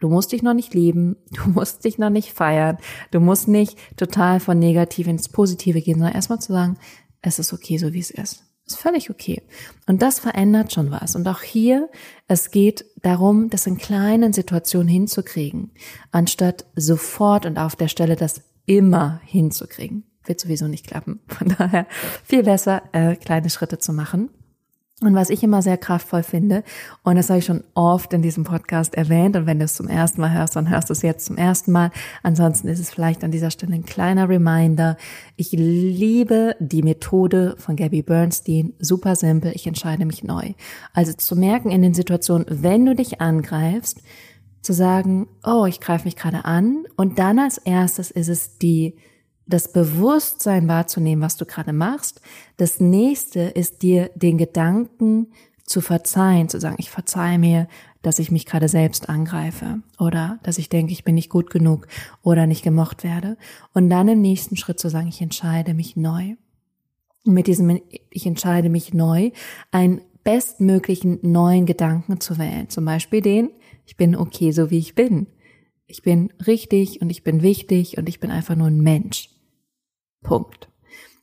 Du 0.00 0.08
musst 0.08 0.32
dich 0.32 0.42
noch 0.42 0.54
nicht 0.54 0.74
lieben, 0.74 1.16
du 1.32 1.48
musst 1.54 1.84
dich 1.84 1.98
noch 1.98 2.10
nicht 2.10 2.32
feiern, 2.32 2.78
du 3.10 3.20
musst 3.20 3.48
nicht 3.48 3.78
total 3.96 4.40
von 4.40 4.58
negativ 4.58 5.06
ins 5.06 5.28
Positive 5.28 5.80
gehen, 5.80 5.98
sondern 5.98 6.14
erstmal 6.14 6.40
zu 6.40 6.52
sagen, 6.52 6.78
es 7.22 7.38
ist 7.38 7.52
okay, 7.52 7.78
so 7.78 7.92
wie 7.92 8.00
es 8.00 8.10
ist. 8.10 8.44
Ist 8.66 8.78
völlig 8.78 9.10
okay. 9.10 9.42
Und 9.86 10.00
das 10.00 10.18
verändert 10.18 10.72
schon 10.72 10.90
was. 10.90 11.16
Und 11.16 11.28
auch 11.28 11.42
hier, 11.42 11.90
es 12.28 12.50
geht 12.50 12.86
darum, 13.02 13.50
das 13.50 13.66
in 13.66 13.76
kleinen 13.76 14.32
Situationen 14.32 14.88
hinzukriegen, 14.88 15.72
anstatt 16.12 16.64
sofort 16.74 17.44
und 17.44 17.58
auf 17.58 17.76
der 17.76 17.88
Stelle 17.88 18.16
das 18.16 18.40
immer 18.64 19.20
hinzukriegen. 19.24 20.04
Wird 20.24 20.40
sowieso 20.40 20.66
nicht 20.66 20.86
klappen. 20.86 21.20
Von 21.28 21.54
daher 21.58 21.86
viel 22.24 22.42
besser, 22.42 22.82
äh, 22.92 23.16
kleine 23.16 23.50
Schritte 23.50 23.78
zu 23.78 23.92
machen. 23.92 24.30
Und 25.00 25.16
was 25.16 25.28
ich 25.28 25.42
immer 25.42 25.60
sehr 25.60 25.76
kraftvoll 25.76 26.22
finde, 26.22 26.62
und 27.02 27.16
das 27.16 27.28
habe 27.28 27.40
ich 27.40 27.44
schon 27.44 27.64
oft 27.74 28.12
in 28.12 28.22
diesem 28.22 28.44
Podcast 28.44 28.94
erwähnt, 28.94 29.34
und 29.34 29.44
wenn 29.44 29.58
du 29.58 29.64
es 29.64 29.74
zum 29.74 29.88
ersten 29.88 30.20
Mal 30.20 30.32
hörst, 30.32 30.54
dann 30.54 30.70
hörst 30.70 30.88
du 30.88 30.92
es 30.92 31.02
jetzt 31.02 31.26
zum 31.26 31.36
ersten 31.36 31.72
Mal. 31.72 31.90
Ansonsten 32.22 32.68
ist 32.68 32.78
es 32.78 32.90
vielleicht 32.90 33.24
an 33.24 33.32
dieser 33.32 33.50
Stelle 33.50 33.74
ein 33.74 33.84
kleiner 33.84 34.28
Reminder. 34.28 34.96
Ich 35.34 35.50
liebe 35.50 36.54
die 36.60 36.82
Methode 36.82 37.56
von 37.58 37.74
Gabby 37.74 38.02
Bernstein. 38.02 38.72
Super 38.78 39.16
simpel. 39.16 39.50
Ich 39.56 39.66
entscheide 39.66 40.06
mich 40.06 40.22
neu. 40.22 40.52
Also 40.92 41.12
zu 41.12 41.34
merken 41.34 41.70
in 41.70 41.82
den 41.82 41.94
Situationen, 41.94 42.46
wenn 42.48 42.86
du 42.86 42.94
dich 42.94 43.20
angreifst, 43.20 44.00
zu 44.62 44.72
sagen, 44.72 45.26
oh, 45.44 45.66
ich 45.66 45.80
greife 45.80 46.04
mich 46.04 46.14
gerade 46.14 46.44
an. 46.44 46.84
Und 46.96 47.18
dann 47.18 47.40
als 47.40 47.58
erstes 47.58 48.12
ist 48.12 48.28
es 48.28 48.58
die 48.58 48.94
das 49.46 49.72
Bewusstsein 49.72 50.68
wahrzunehmen, 50.68 51.22
was 51.22 51.36
du 51.36 51.44
gerade 51.44 51.72
machst. 51.72 52.20
Das 52.56 52.80
nächste 52.80 53.40
ist 53.40 53.82
dir 53.82 54.10
den 54.14 54.38
Gedanken 54.38 55.28
zu 55.64 55.80
verzeihen, 55.80 56.48
zu 56.48 56.60
sagen, 56.60 56.76
ich 56.78 56.90
verzeihe 56.90 57.38
mir, 57.38 57.68
dass 58.02 58.18
ich 58.18 58.30
mich 58.30 58.44
gerade 58.44 58.68
selbst 58.68 59.08
angreife 59.08 59.80
oder 59.98 60.38
dass 60.42 60.58
ich 60.58 60.68
denke, 60.68 60.92
ich 60.92 61.04
bin 61.04 61.14
nicht 61.14 61.30
gut 61.30 61.50
genug 61.50 61.86
oder 62.22 62.46
nicht 62.46 62.62
gemocht 62.62 63.02
werde. 63.02 63.38
Und 63.72 63.88
dann 63.88 64.08
im 64.08 64.20
nächsten 64.20 64.56
Schritt 64.56 64.78
zu 64.78 64.90
sagen, 64.90 65.08
ich 65.08 65.22
entscheide 65.22 65.72
mich 65.72 65.96
neu. 65.96 66.34
Und 67.24 67.32
mit 67.32 67.46
diesem, 67.46 67.80
ich 68.10 68.26
entscheide 68.26 68.68
mich 68.68 68.92
neu, 68.92 69.30
einen 69.70 70.02
bestmöglichen 70.22 71.18
neuen 71.22 71.64
Gedanken 71.64 72.20
zu 72.20 72.38
wählen. 72.38 72.68
Zum 72.68 72.84
Beispiel 72.84 73.22
den, 73.22 73.50
ich 73.86 73.96
bin 73.96 74.16
okay, 74.16 74.52
so 74.52 74.70
wie 74.70 74.78
ich 74.78 74.94
bin. 74.94 75.26
Ich 75.86 76.02
bin 76.02 76.32
richtig 76.46 77.00
und 77.00 77.10
ich 77.10 77.24
bin 77.24 77.42
wichtig 77.42 77.96
und 77.98 78.08
ich 78.08 78.20
bin 78.20 78.30
einfach 78.30 78.56
nur 78.56 78.68
ein 78.68 78.80
Mensch. 78.80 79.33
Punkt. 80.24 80.68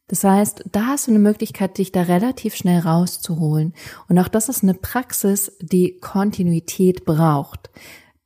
Das 0.07 0.23
heißt, 0.23 0.63
da 0.71 0.87
hast 0.87 1.07
du 1.07 1.11
eine 1.11 1.19
Möglichkeit, 1.19 1.77
dich 1.77 1.91
da 1.91 2.03
relativ 2.03 2.55
schnell 2.55 2.79
rauszuholen. 2.79 3.73
Und 4.07 4.19
auch 4.19 4.27
das 4.29 4.49
ist 4.49 4.63
eine 4.63 4.73
Praxis, 4.73 5.57
die 5.61 5.99
Kontinuität 5.99 7.05
braucht. 7.05 7.69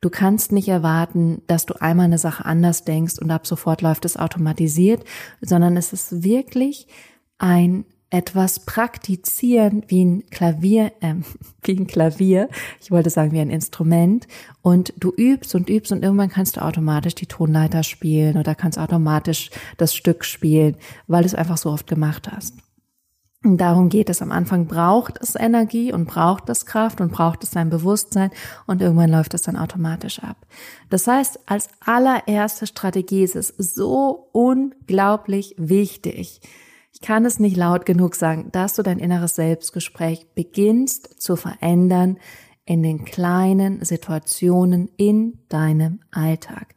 Du 0.01 0.09
kannst 0.11 0.51
nicht 0.51 0.67
erwarten, 0.67 1.41
dass 1.47 1.65
du 1.65 1.73
einmal 1.81 2.05
eine 2.05 2.19
Sache 2.19 2.45
anders 2.45 2.83
denkst 2.83 3.19
und 3.19 3.31
ab 3.31 3.47
sofort 3.47 3.81
läuft 3.81 4.05
es 4.05 4.17
automatisiert, 4.17 5.03
sondern 5.41 5.77
es 5.77 5.93
ist 5.93 6.23
wirklich 6.23 6.87
ein 7.37 7.85
etwas 8.15 8.65
praktizieren 8.65 9.83
wie 9.87 10.05
ein 10.05 10.23
Klavier, 10.29 10.93
äh, 11.01 11.15
wie 11.63 11.73
ein 11.73 11.87
Klavier, 11.87 12.49
ich 12.81 12.89
wollte 12.89 13.09
sagen 13.09 13.31
wie 13.33 13.39
ein 13.39 13.49
Instrument 13.49 14.27
und 14.61 14.93
du 14.97 15.11
übst 15.11 15.53
und 15.53 15.69
übst 15.69 15.91
und 15.91 16.01
irgendwann 16.01 16.29
kannst 16.29 16.55
du 16.55 16.61
automatisch 16.61 17.15
die 17.15 17.25
Tonleiter 17.25 17.83
spielen 17.83 18.37
oder 18.37 18.55
kannst 18.55 18.79
automatisch 18.79 19.49
das 19.77 19.93
Stück 19.93 20.23
spielen, 20.23 20.77
weil 21.07 21.23
du 21.23 21.27
es 21.27 21.35
einfach 21.35 21.57
so 21.57 21.69
oft 21.69 21.87
gemacht 21.87 22.31
hast. 22.31 22.53
Und 23.43 23.57
darum 23.57 23.89
geht 23.89 24.09
es. 24.09 24.23
Am 24.23 24.31
Anfang 24.31 24.65
braucht 24.65 25.19
es 25.21 25.35
Energie 25.35 25.93
und 25.93 26.05
braucht 26.05 26.49
es 26.49 26.65
Kraft 26.65 26.99
und 26.99 27.11
braucht 27.11 27.43
es 27.43 27.51
sein 27.51 27.69
Bewusstsein 27.69 28.31
und 28.65 28.81
irgendwann 28.81 29.11
läuft 29.11 29.35
es 29.35 29.43
dann 29.43 29.55
automatisch 29.55 30.19
ab. 30.19 30.37
Das 30.89 31.05
heißt, 31.05 31.41
als 31.45 31.69
allererste 31.85 32.65
Strategie 32.65 33.23
ist 33.23 33.35
es 33.35 33.49
so 33.49 34.29
unglaublich 34.31 35.53
wichtig, 35.59 36.41
ich 36.95 37.01
kann 37.01 37.25
es 37.25 37.39
nicht 37.39 37.57
laut 37.57 37.85
genug 37.85 38.15
sagen, 38.15 38.53
dass 38.53 38.75
du 38.75 38.81
dein 38.81 38.99
inneres 38.99 39.35
Selbstgespräch 39.35 40.27
beginnst 40.33 41.21
zu 41.21 41.35
verändern 41.35 42.17
in 42.63 42.83
den 42.83 43.03
kleinen 43.03 43.83
Situationen 43.83 44.89
in 44.95 45.39
deinem 45.49 45.99
Alltag. 46.11 46.73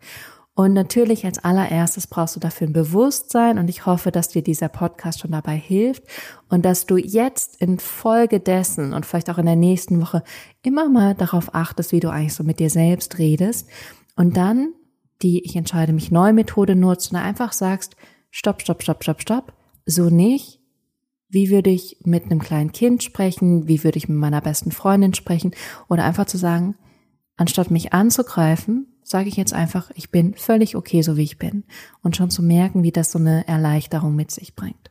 Und 0.54 0.72
natürlich 0.72 1.24
als 1.24 1.38
allererstes 1.38 2.08
brauchst 2.08 2.34
du 2.34 2.40
dafür 2.40 2.66
ein 2.66 2.72
Bewusstsein 2.72 3.60
und 3.60 3.70
ich 3.70 3.86
hoffe, 3.86 4.10
dass 4.10 4.26
dir 4.26 4.42
dieser 4.42 4.68
Podcast 4.68 5.20
schon 5.20 5.30
dabei 5.30 5.54
hilft 5.54 6.02
und 6.48 6.64
dass 6.64 6.84
du 6.84 6.96
jetzt 6.96 7.62
in 7.62 7.78
Folge 7.78 8.40
dessen 8.40 8.94
und 8.94 9.06
vielleicht 9.06 9.30
auch 9.30 9.38
in 9.38 9.46
der 9.46 9.54
nächsten 9.54 10.02
Woche 10.02 10.24
immer 10.64 10.88
mal 10.88 11.14
darauf 11.14 11.54
achtest, 11.54 11.92
wie 11.92 12.00
du 12.00 12.10
eigentlich 12.10 12.34
so 12.34 12.42
mit 12.42 12.58
dir 12.58 12.70
selbst 12.70 13.18
redest 13.18 13.68
und 14.16 14.36
dann 14.36 14.74
die 15.22 15.44
Ich 15.44 15.54
entscheide 15.54 15.92
mich 15.92 16.10
neu 16.10 16.32
Methode 16.32 16.74
nutzt 16.74 17.12
und 17.12 17.18
einfach 17.18 17.52
sagst, 17.52 17.94
stopp, 18.32 18.60
stopp, 18.60 18.82
stopp, 18.82 19.04
stopp, 19.04 19.22
stopp 19.22 19.57
so 19.88 20.10
nicht. 20.10 20.60
Wie 21.30 21.50
würde 21.50 21.70
ich 21.70 21.98
mit 22.04 22.24
einem 22.24 22.38
kleinen 22.38 22.72
Kind 22.72 23.02
sprechen? 23.02 23.68
Wie 23.68 23.84
würde 23.84 23.98
ich 23.98 24.08
mit 24.08 24.18
meiner 24.18 24.40
besten 24.40 24.70
Freundin 24.70 25.14
sprechen? 25.14 25.52
Oder 25.88 26.04
einfach 26.04 26.26
zu 26.26 26.38
sagen, 26.38 26.76
anstatt 27.36 27.70
mich 27.70 27.92
anzugreifen, 27.92 28.86
sage 29.02 29.28
ich 29.28 29.36
jetzt 29.36 29.52
einfach, 29.52 29.90
ich 29.94 30.10
bin 30.10 30.34
völlig 30.34 30.76
okay, 30.76 31.02
so 31.02 31.16
wie 31.16 31.22
ich 31.22 31.38
bin. 31.38 31.64
Und 32.02 32.16
schon 32.16 32.30
zu 32.30 32.42
merken, 32.42 32.82
wie 32.82 32.92
das 32.92 33.12
so 33.12 33.18
eine 33.18 33.46
Erleichterung 33.46 34.14
mit 34.14 34.30
sich 34.30 34.54
bringt. 34.54 34.90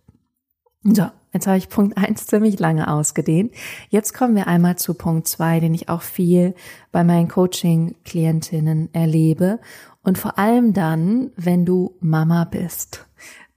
So, 0.84 1.08
jetzt 1.34 1.48
habe 1.48 1.58
ich 1.58 1.70
Punkt 1.70 1.98
eins 1.98 2.28
ziemlich 2.28 2.60
lange 2.60 2.88
ausgedehnt. 2.92 3.52
Jetzt 3.90 4.14
kommen 4.14 4.36
wir 4.36 4.48
einmal 4.48 4.78
zu 4.78 4.94
Punkt 4.94 5.28
zwei, 5.28 5.60
den 5.60 5.74
ich 5.74 5.90
auch 5.90 6.02
viel 6.02 6.56
bei 6.92 7.04
meinen 7.04 7.28
Coaching-Klientinnen 7.28 8.94
erlebe. 8.94 9.60
Und 10.04 10.18
vor 10.18 10.38
allem 10.38 10.74
dann, 10.74 11.32
wenn 11.36 11.66
du 11.66 11.96
Mama 12.00 12.46
bist. 12.46 13.07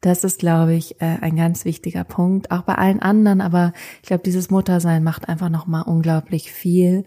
Das 0.00 0.25
ist, 0.25 0.38
glaube 0.38 0.75
ich, 0.75 1.00
äh, 1.00 1.19
ein 1.21 1.37
ganz 1.37 1.64
wichtiger 1.64 2.04
Punkt. 2.04 2.50
Auch 2.50 2.62
bei 2.62 2.75
allen 2.76 3.00
anderen, 3.00 3.40
aber 3.40 3.73
ich 4.02 4.09
glaube, 4.09 4.23
dieses 4.23 4.50
Muttersein 4.50 5.04
macht 5.04 5.28
einfach 5.28 5.50
nochmal 5.50 5.83
unglaublich 5.83 6.50
viel. 6.50 7.04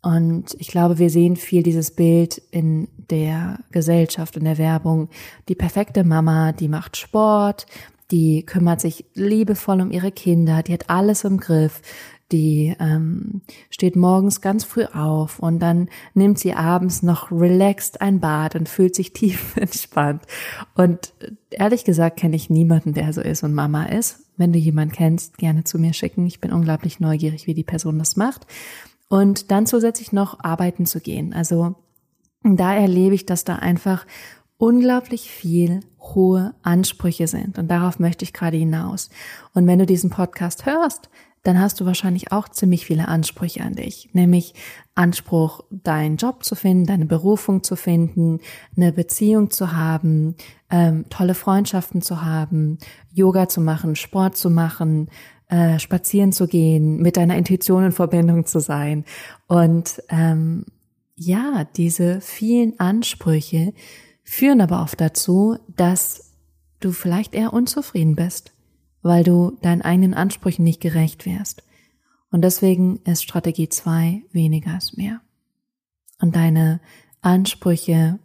Und 0.00 0.54
ich 0.58 0.68
glaube, 0.68 0.98
wir 0.98 1.10
sehen 1.10 1.36
viel 1.36 1.62
dieses 1.62 1.90
Bild 1.90 2.40
in 2.50 2.88
der 3.10 3.58
Gesellschaft, 3.72 4.36
in 4.36 4.44
der 4.44 4.58
Werbung. 4.58 5.08
Die 5.48 5.54
perfekte 5.54 6.04
Mama, 6.04 6.52
die 6.52 6.68
macht 6.68 6.96
Sport, 6.96 7.66
die 8.10 8.46
kümmert 8.46 8.80
sich 8.80 9.04
liebevoll 9.14 9.80
um 9.80 9.90
ihre 9.90 10.12
Kinder, 10.12 10.62
die 10.62 10.72
hat 10.72 10.88
alles 10.88 11.24
im 11.24 11.36
Griff, 11.38 11.82
die 12.32 12.76
ähm, 12.78 13.40
steht 13.70 13.96
morgens 13.96 14.40
ganz 14.40 14.64
früh 14.64 14.84
auf 14.84 15.38
und 15.38 15.60
dann 15.60 15.88
nimmt 16.14 16.38
sie 16.38 16.52
abends 16.52 17.02
noch 17.02 17.32
relaxed 17.32 18.00
ein 18.00 18.20
Bad 18.20 18.54
und 18.54 18.68
fühlt 18.68 18.94
sich 18.94 19.12
tief 19.14 19.56
entspannt. 19.56 20.22
Und 20.74 21.14
ehrlich 21.50 21.84
gesagt 21.84 22.18
kenne 22.18 22.36
ich 22.36 22.50
niemanden, 22.50 22.92
der 22.92 23.12
so 23.12 23.20
ist 23.20 23.42
und 23.42 23.54
Mama 23.54 23.84
ist. 23.84 24.20
Wenn 24.36 24.52
du 24.52 24.58
jemanden 24.58 24.94
kennst, 24.94 25.38
gerne 25.38 25.64
zu 25.64 25.78
mir 25.78 25.92
schicken. 25.92 26.26
Ich 26.26 26.40
bin 26.40 26.52
unglaublich 26.52 27.00
neugierig, 27.00 27.46
wie 27.46 27.54
die 27.54 27.64
Person 27.64 27.98
das 27.98 28.16
macht. 28.16 28.46
Und 29.08 29.50
dann 29.50 29.66
zusätzlich 29.66 30.12
noch 30.12 30.38
arbeiten 30.40 30.86
zu 30.86 31.00
gehen. 31.00 31.32
Also 31.32 31.76
da 32.44 32.74
erlebe 32.74 33.14
ich, 33.14 33.26
dass 33.26 33.44
da 33.44 33.56
einfach 33.56 34.06
unglaublich 34.58 35.30
viel 35.30 35.80
hohe 36.00 36.54
Ansprüche 36.62 37.26
sind. 37.26 37.58
Und 37.58 37.68
darauf 37.68 37.98
möchte 37.98 38.24
ich 38.24 38.32
gerade 38.32 38.56
hinaus. 38.56 39.08
Und 39.54 39.66
wenn 39.66 39.78
du 39.78 39.86
diesen 39.86 40.10
Podcast 40.10 40.66
hörst, 40.66 41.08
dann 41.42 41.60
hast 41.60 41.80
du 41.80 41.86
wahrscheinlich 41.86 42.32
auch 42.32 42.48
ziemlich 42.48 42.86
viele 42.86 43.08
Ansprüche 43.08 43.62
an 43.62 43.74
dich, 43.74 44.10
nämlich 44.12 44.54
Anspruch, 44.94 45.64
deinen 45.70 46.16
Job 46.16 46.44
zu 46.44 46.54
finden, 46.54 46.86
deine 46.86 47.06
Berufung 47.06 47.62
zu 47.62 47.76
finden, 47.76 48.40
eine 48.76 48.92
Beziehung 48.92 49.50
zu 49.50 49.72
haben, 49.72 50.34
ähm, 50.70 51.06
tolle 51.08 51.34
Freundschaften 51.34 52.02
zu 52.02 52.22
haben, 52.22 52.78
Yoga 53.12 53.48
zu 53.48 53.60
machen, 53.60 53.96
Sport 53.96 54.36
zu 54.36 54.50
machen, 54.50 55.08
äh, 55.48 55.78
spazieren 55.78 56.32
zu 56.32 56.46
gehen, 56.46 56.98
mit 57.00 57.16
deiner 57.16 57.36
Intuition 57.36 57.84
in 57.84 57.92
Verbindung 57.92 58.44
zu 58.44 58.60
sein. 58.60 59.04
Und 59.46 60.02
ähm, 60.08 60.66
ja, 61.14 61.64
diese 61.76 62.20
vielen 62.20 62.78
Ansprüche 62.78 63.72
führen 64.24 64.60
aber 64.60 64.82
oft 64.82 65.00
dazu, 65.00 65.56
dass 65.74 66.34
du 66.80 66.92
vielleicht 66.92 67.34
eher 67.34 67.52
unzufrieden 67.52 68.14
bist 68.14 68.52
weil 69.02 69.24
du 69.24 69.56
deinen 69.62 69.82
eigenen 69.82 70.14
Ansprüchen 70.14 70.64
nicht 70.64 70.80
gerecht 70.80 71.26
wärst. 71.26 71.62
Und 72.30 72.42
deswegen 72.42 72.98
ist 73.04 73.22
Strategie 73.22 73.68
2 73.68 74.22
weniger 74.32 74.76
ist 74.76 74.96
mehr. 74.96 75.20
Und 76.20 76.36
deine 76.36 76.80
Ansprüche 77.20 78.18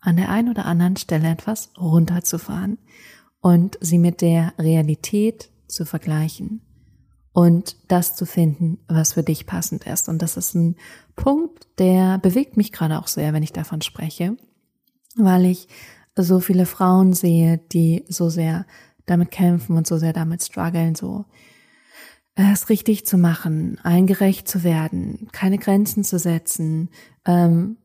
an 0.00 0.16
der 0.16 0.28
einen 0.28 0.50
oder 0.50 0.66
anderen 0.66 0.96
Stelle 0.96 1.28
etwas 1.28 1.70
runterzufahren 1.78 2.78
und 3.40 3.78
sie 3.80 3.98
mit 3.98 4.20
der 4.20 4.52
Realität 4.58 5.50
zu 5.68 5.84
vergleichen 5.84 6.60
und 7.32 7.76
das 7.88 8.14
zu 8.16 8.24
finden, 8.24 8.78
was 8.88 9.12
für 9.12 9.22
dich 9.22 9.46
passend 9.46 9.84
ist. 9.84 10.08
Und 10.08 10.22
das 10.22 10.36
ist 10.36 10.54
ein 10.54 10.76
Punkt, 11.16 11.68
der 11.78 12.18
bewegt 12.18 12.56
mich 12.56 12.72
gerade 12.72 12.98
auch 12.98 13.08
sehr, 13.08 13.32
wenn 13.32 13.42
ich 13.42 13.52
davon 13.52 13.82
spreche, 13.82 14.36
weil 15.16 15.44
ich 15.44 15.68
so 16.16 16.40
viele 16.40 16.66
Frauen 16.66 17.12
sehe, 17.12 17.58
die 17.58 18.04
so 18.08 18.30
sehr 18.30 18.64
damit 19.06 19.30
kämpfen 19.30 19.76
und 19.76 19.86
so 19.86 19.98
sehr 19.98 20.12
damit 20.12 20.42
strugglen, 20.42 20.94
so 20.94 21.24
es 22.36 22.68
richtig 22.68 23.06
zu 23.06 23.16
machen, 23.16 23.78
allen 23.82 24.06
gerecht 24.06 24.46
zu 24.46 24.62
werden, 24.62 25.28
keine 25.32 25.58
Grenzen 25.58 26.04
zu 26.04 26.18
setzen, 26.18 26.90
ähm, 27.24 27.78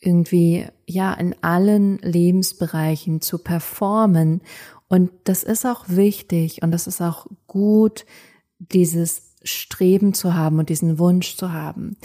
irgendwie 0.00 0.66
ja 0.86 1.12
in 1.14 1.34
allen 1.42 1.98
Lebensbereichen 1.98 3.20
zu 3.20 3.38
performen. 3.38 4.40
Und 4.88 5.10
das 5.24 5.42
ist 5.42 5.66
auch 5.66 5.86
wichtig 5.88 6.62
und 6.62 6.70
das 6.70 6.86
ist 6.86 7.00
auch 7.00 7.26
gut, 7.46 8.04
dieses 8.58 9.34
Streben 9.42 10.14
zu 10.14 10.34
haben 10.34 10.58
und 10.58 10.68
diesen 10.68 10.98
Wunsch 10.98 11.36
zu 11.36 11.52
haben. 11.52 11.96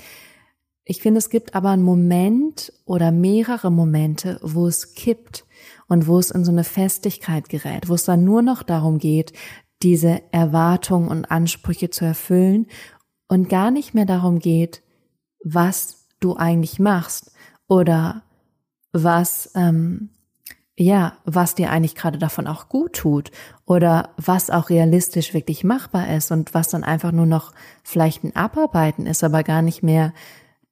Ich 0.83 1.01
finde, 1.01 1.17
es 1.19 1.29
gibt 1.29 1.53
aber 1.53 1.71
einen 1.71 1.83
Moment 1.83 2.71
oder 2.85 3.11
mehrere 3.11 3.71
Momente, 3.71 4.39
wo 4.41 4.67
es 4.67 4.93
kippt 4.95 5.45
und 5.87 6.07
wo 6.07 6.19
es 6.19 6.31
in 6.31 6.43
so 6.43 6.51
eine 6.51 6.63
Festigkeit 6.63 7.49
gerät, 7.49 7.89
wo 7.89 7.93
es 7.93 8.05
dann 8.05 8.23
nur 8.23 8.41
noch 8.41 8.63
darum 8.63 8.97
geht, 8.97 9.33
diese 9.83 10.21
Erwartungen 10.31 11.07
und 11.09 11.29
Ansprüche 11.31 11.89
zu 11.89 12.05
erfüllen 12.05 12.67
und 13.27 13.49
gar 13.49 13.71
nicht 13.71 13.93
mehr 13.93 14.05
darum 14.05 14.39
geht, 14.39 14.81
was 15.43 16.07
du 16.19 16.35
eigentlich 16.35 16.79
machst 16.79 17.31
oder 17.67 18.23
was 18.91 19.51
ähm, 19.55 20.09
ja, 20.79 21.17
was 21.25 21.55
dir 21.55 21.71
eigentlich 21.71 21.95
gerade 21.95 22.19
davon 22.19 22.45
auch 22.45 22.69
gut 22.69 22.93
tut 22.93 23.31
oder 23.65 24.11
was 24.17 24.51
auch 24.51 24.69
realistisch 24.69 25.33
wirklich 25.33 25.63
machbar 25.63 26.15
ist 26.15 26.31
und 26.31 26.53
was 26.53 26.69
dann 26.69 26.83
einfach 26.83 27.11
nur 27.11 27.25
noch 27.25 27.51
vielleicht 27.83 28.23
ein 28.23 28.35
Abarbeiten 28.35 29.07
ist, 29.07 29.23
aber 29.23 29.43
gar 29.43 29.63
nicht 29.63 29.81
mehr 29.81 30.13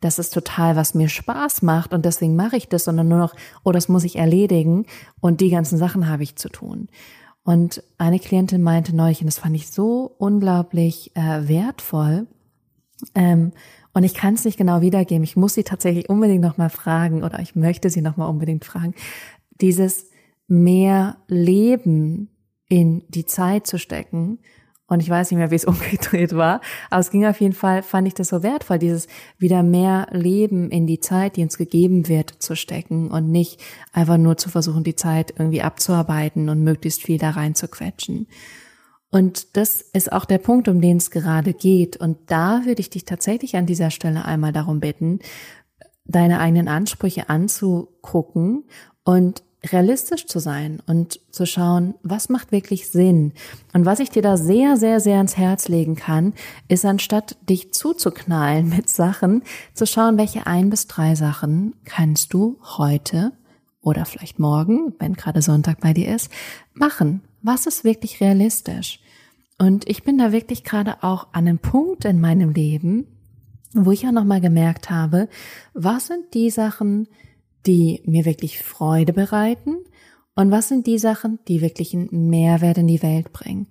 das 0.02 0.20
ist 0.20 0.34
total, 0.34 0.76
was 0.76 0.94
mir 0.94 1.10
Spaß 1.10 1.62
macht 1.62 1.94
und 1.94 2.06
deswegen 2.06 2.36
mache 2.36 2.58
ich 2.58 2.68
das, 2.68 2.84
sondern 2.84 3.08
nur 3.08 3.20
noch, 3.20 3.36
oh, 3.64 3.72
das 3.72 3.90
muss 3.90 4.04
ich 4.04 4.18
erledigen 4.18 4.86
und 5.20 5.42
die 5.42 5.50
ganzen 5.50 5.78
Sachen 5.78 6.08
habe 6.10 6.24
ich 6.24 6.36
zu 6.36 6.50
tun. 6.50 6.90
Und 7.44 7.84
eine 7.98 8.20
Klientin 8.20 8.62
meinte 8.62 8.96
neulich, 8.96 9.22
und 9.22 9.28
das 9.28 9.40
fand 9.40 9.56
ich 9.56 9.70
so 9.70 10.16
unglaublich 10.18 11.16
äh, 11.16 11.48
wertvoll, 11.48 12.28
ähm, 13.14 13.52
und 13.94 14.04
ich 14.04 14.14
kann 14.14 14.34
es 14.34 14.44
nicht 14.44 14.58
genau 14.58 14.82
wiedergeben, 14.82 15.24
ich 15.24 15.38
muss 15.38 15.54
sie 15.54 15.64
tatsächlich 15.64 16.10
unbedingt 16.10 16.42
nochmal 16.42 16.70
fragen 16.70 17.24
oder 17.24 17.40
ich 17.40 17.56
möchte 17.56 17.90
sie 17.90 18.02
nochmal 18.02 18.30
unbedingt 18.30 18.66
fragen, 18.66 18.94
dieses 19.62 20.10
mehr 20.48 21.18
Leben 21.28 22.30
in 22.68 23.04
die 23.08 23.26
Zeit 23.26 23.68
zu 23.68 23.80
stecken 23.80 24.40
und 24.88 25.02
ich 25.02 25.10
weiß 25.10 25.32
nicht 25.32 25.38
mehr, 25.38 25.52
wie 25.52 25.56
es 25.56 25.66
umgedreht 25.66 26.36
war. 26.36 26.62
Aber 26.90 27.00
es 27.00 27.12
ging 27.12 27.26
auf 27.26 27.42
jeden 27.42 27.54
Fall, 27.54 27.84
fand 27.84 28.08
ich 28.08 28.14
das 28.14 28.30
so 28.30 28.44
wertvoll, 28.44 28.80
dieses 28.80 29.08
wieder 29.38 29.64
mehr 29.64 30.08
Leben 30.12 30.70
in 30.70 30.88
die 30.88 31.00
Zeit, 31.00 31.36
die 31.36 31.44
uns 31.44 31.58
gegeben 31.58 32.08
wird, 32.08 32.30
zu 32.30 32.56
stecken 32.56 33.12
und 33.12 33.30
nicht 33.30 33.62
einfach 33.94 34.18
nur 34.18 34.38
zu 34.38 34.50
versuchen, 34.50 34.84
die 34.84 34.96
Zeit 34.96 35.34
irgendwie 35.38 35.62
abzuarbeiten 35.62 36.50
und 36.50 36.64
möglichst 36.64 37.04
viel 37.04 37.18
da 37.18 37.32
rein 37.32 37.56
zu 37.56 37.68
quetschen. 37.68 38.28
Und 39.12 39.56
das 39.56 39.82
ist 39.82 40.12
auch 40.12 40.26
der 40.26 40.40
Punkt, 40.40 40.68
um 40.68 40.82
den 40.82 40.98
es 40.98 41.10
gerade 41.10 41.54
geht. 41.54 41.96
Und 41.96 42.18
da 42.28 42.64
würde 42.66 42.82
ich 42.82 42.90
dich 42.90 43.06
tatsächlich 43.06 43.56
an 43.56 43.66
dieser 43.66 43.90
Stelle 43.90 44.26
einmal 44.26 44.52
darum 44.52 44.82
bitten, 44.82 45.20
deine 46.04 46.40
eigenen 46.40 46.68
Ansprüche 46.68 47.30
anzugucken 47.30 48.66
und 49.06 49.42
realistisch 49.72 50.26
zu 50.28 50.40
sein 50.40 50.82
und 50.86 51.20
zu 51.32 51.46
schauen, 51.46 51.96
was 52.04 52.30
macht 52.30 52.52
wirklich 52.52 52.90
Sinn. 52.90 53.34
Und 53.74 53.86
was 53.86 54.00
ich 54.00 54.10
dir 54.10 54.22
da 54.22 54.38
sehr, 54.38 54.78
sehr, 54.78 55.00
sehr 55.00 55.18
ans 55.18 55.38
Herz 55.38 55.68
legen 55.68 55.96
kann, 55.96 56.34
ist 56.68 56.86
anstatt 56.86 57.38
dich 57.50 57.74
zuzuknallen 57.74 58.70
mit 58.70 58.90
Sachen, 58.90 59.44
zu 59.74 59.86
schauen, 59.86 60.18
welche 60.18 60.48
ein 60.48 60.70
bis 60.70 60.88
drei 60.88 61.16
Sachen 61.16 61.74
kannst 61.86 62.34
du 62.34 62.58
heute 62.78 63.32
oder 63.82 64.06
vielleicht 64.06 64.40
morgen, 64.40 64.94
wenn 65.00 65.14
gerade 65.14 65.42
Sonntag 65.42 65.80
bei 65.80 65.94
dir 65.94 66.14
ist, 66.16 66.32
machen. 66.74 67.22
Was 67.42 67.68
ist 67.68 67.84
wirklich 67.84 68.20
realistisch? 68.20 69.00
Und 69.58 69.88
ich 69.88 70.04
bin 70.04 70.18
da 70.18 70.32
wirklich 70.32 70.64
gerade 70.64 71.04
auch 71.04 71.28
an 71.32 71.48
einem 71.48 71.60
Punkt 71.60 72.04
in 72.04 72.20
meinem 72.20 72.50
Leben, 72.50 73.08
wo 73.74 73.92
ich 73.92 74.08
auch 74.08 74.12
nochmal 74.12 74.42
gemerkt 74.42 74.90
habe, 74.90 75.30
was 75.74 76.08
sind 76.08 76.34
die 76.34 76.50
Sachen, 76.50 77.08
die 77.66 78.02
mir 78.06 78.26
wirklich 78.26 78.62
Freude 78.62 79.14
bereiten 79.14 79.78
und 80.36 80.52
was 80.52 80.68
sind 80.68 80.86
die 80.86 81.00
Sachen, 81.00 81.40
die 81.48 81.62
wirklich 81.62 81.94
einen 81.94 82.30
Mehrwert 82.30 82.78
in 82.78 82.88
die 82.88 83.02
Welt 83.02 83.32
bringen. 83.32 83.68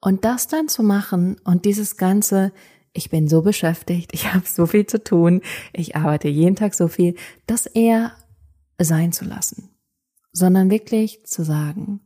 Und 0.00 0.24
das 0.24 0.46
dann 0.46 0.68
zu 0.68 0.82
machen 0.82 1.36
und 1.44 1.64
dieses 1.64 1.96
ganze, 1.96 2.52
ich 2.92 3.08
bin 3.08 3.28
so 3.28 3.42
beschäftigt, 3.42 4.10
ich 4.14 4.32
habe 4.32 4.46
so 4.46 4.66
viel 4.66 4.86
zu 4.86 5.02
tun, 5.02 5.40
ich 5.72 5.96
arbeite 5.96 6.28
jeden 6.28 6.56
Tag 6.56 6.74
so 6.74 6.88
viel, 6.88 7.16
das 7.46 7.66
eher 7.66 8.12
sein 8.78 9.12
zu 9.12 9.24
lassen, 9.24 9.70
sondern 10.32 10.70
wirklich 10.70 11.24
zu 11.24 11.44
sagen, 11.44 12.00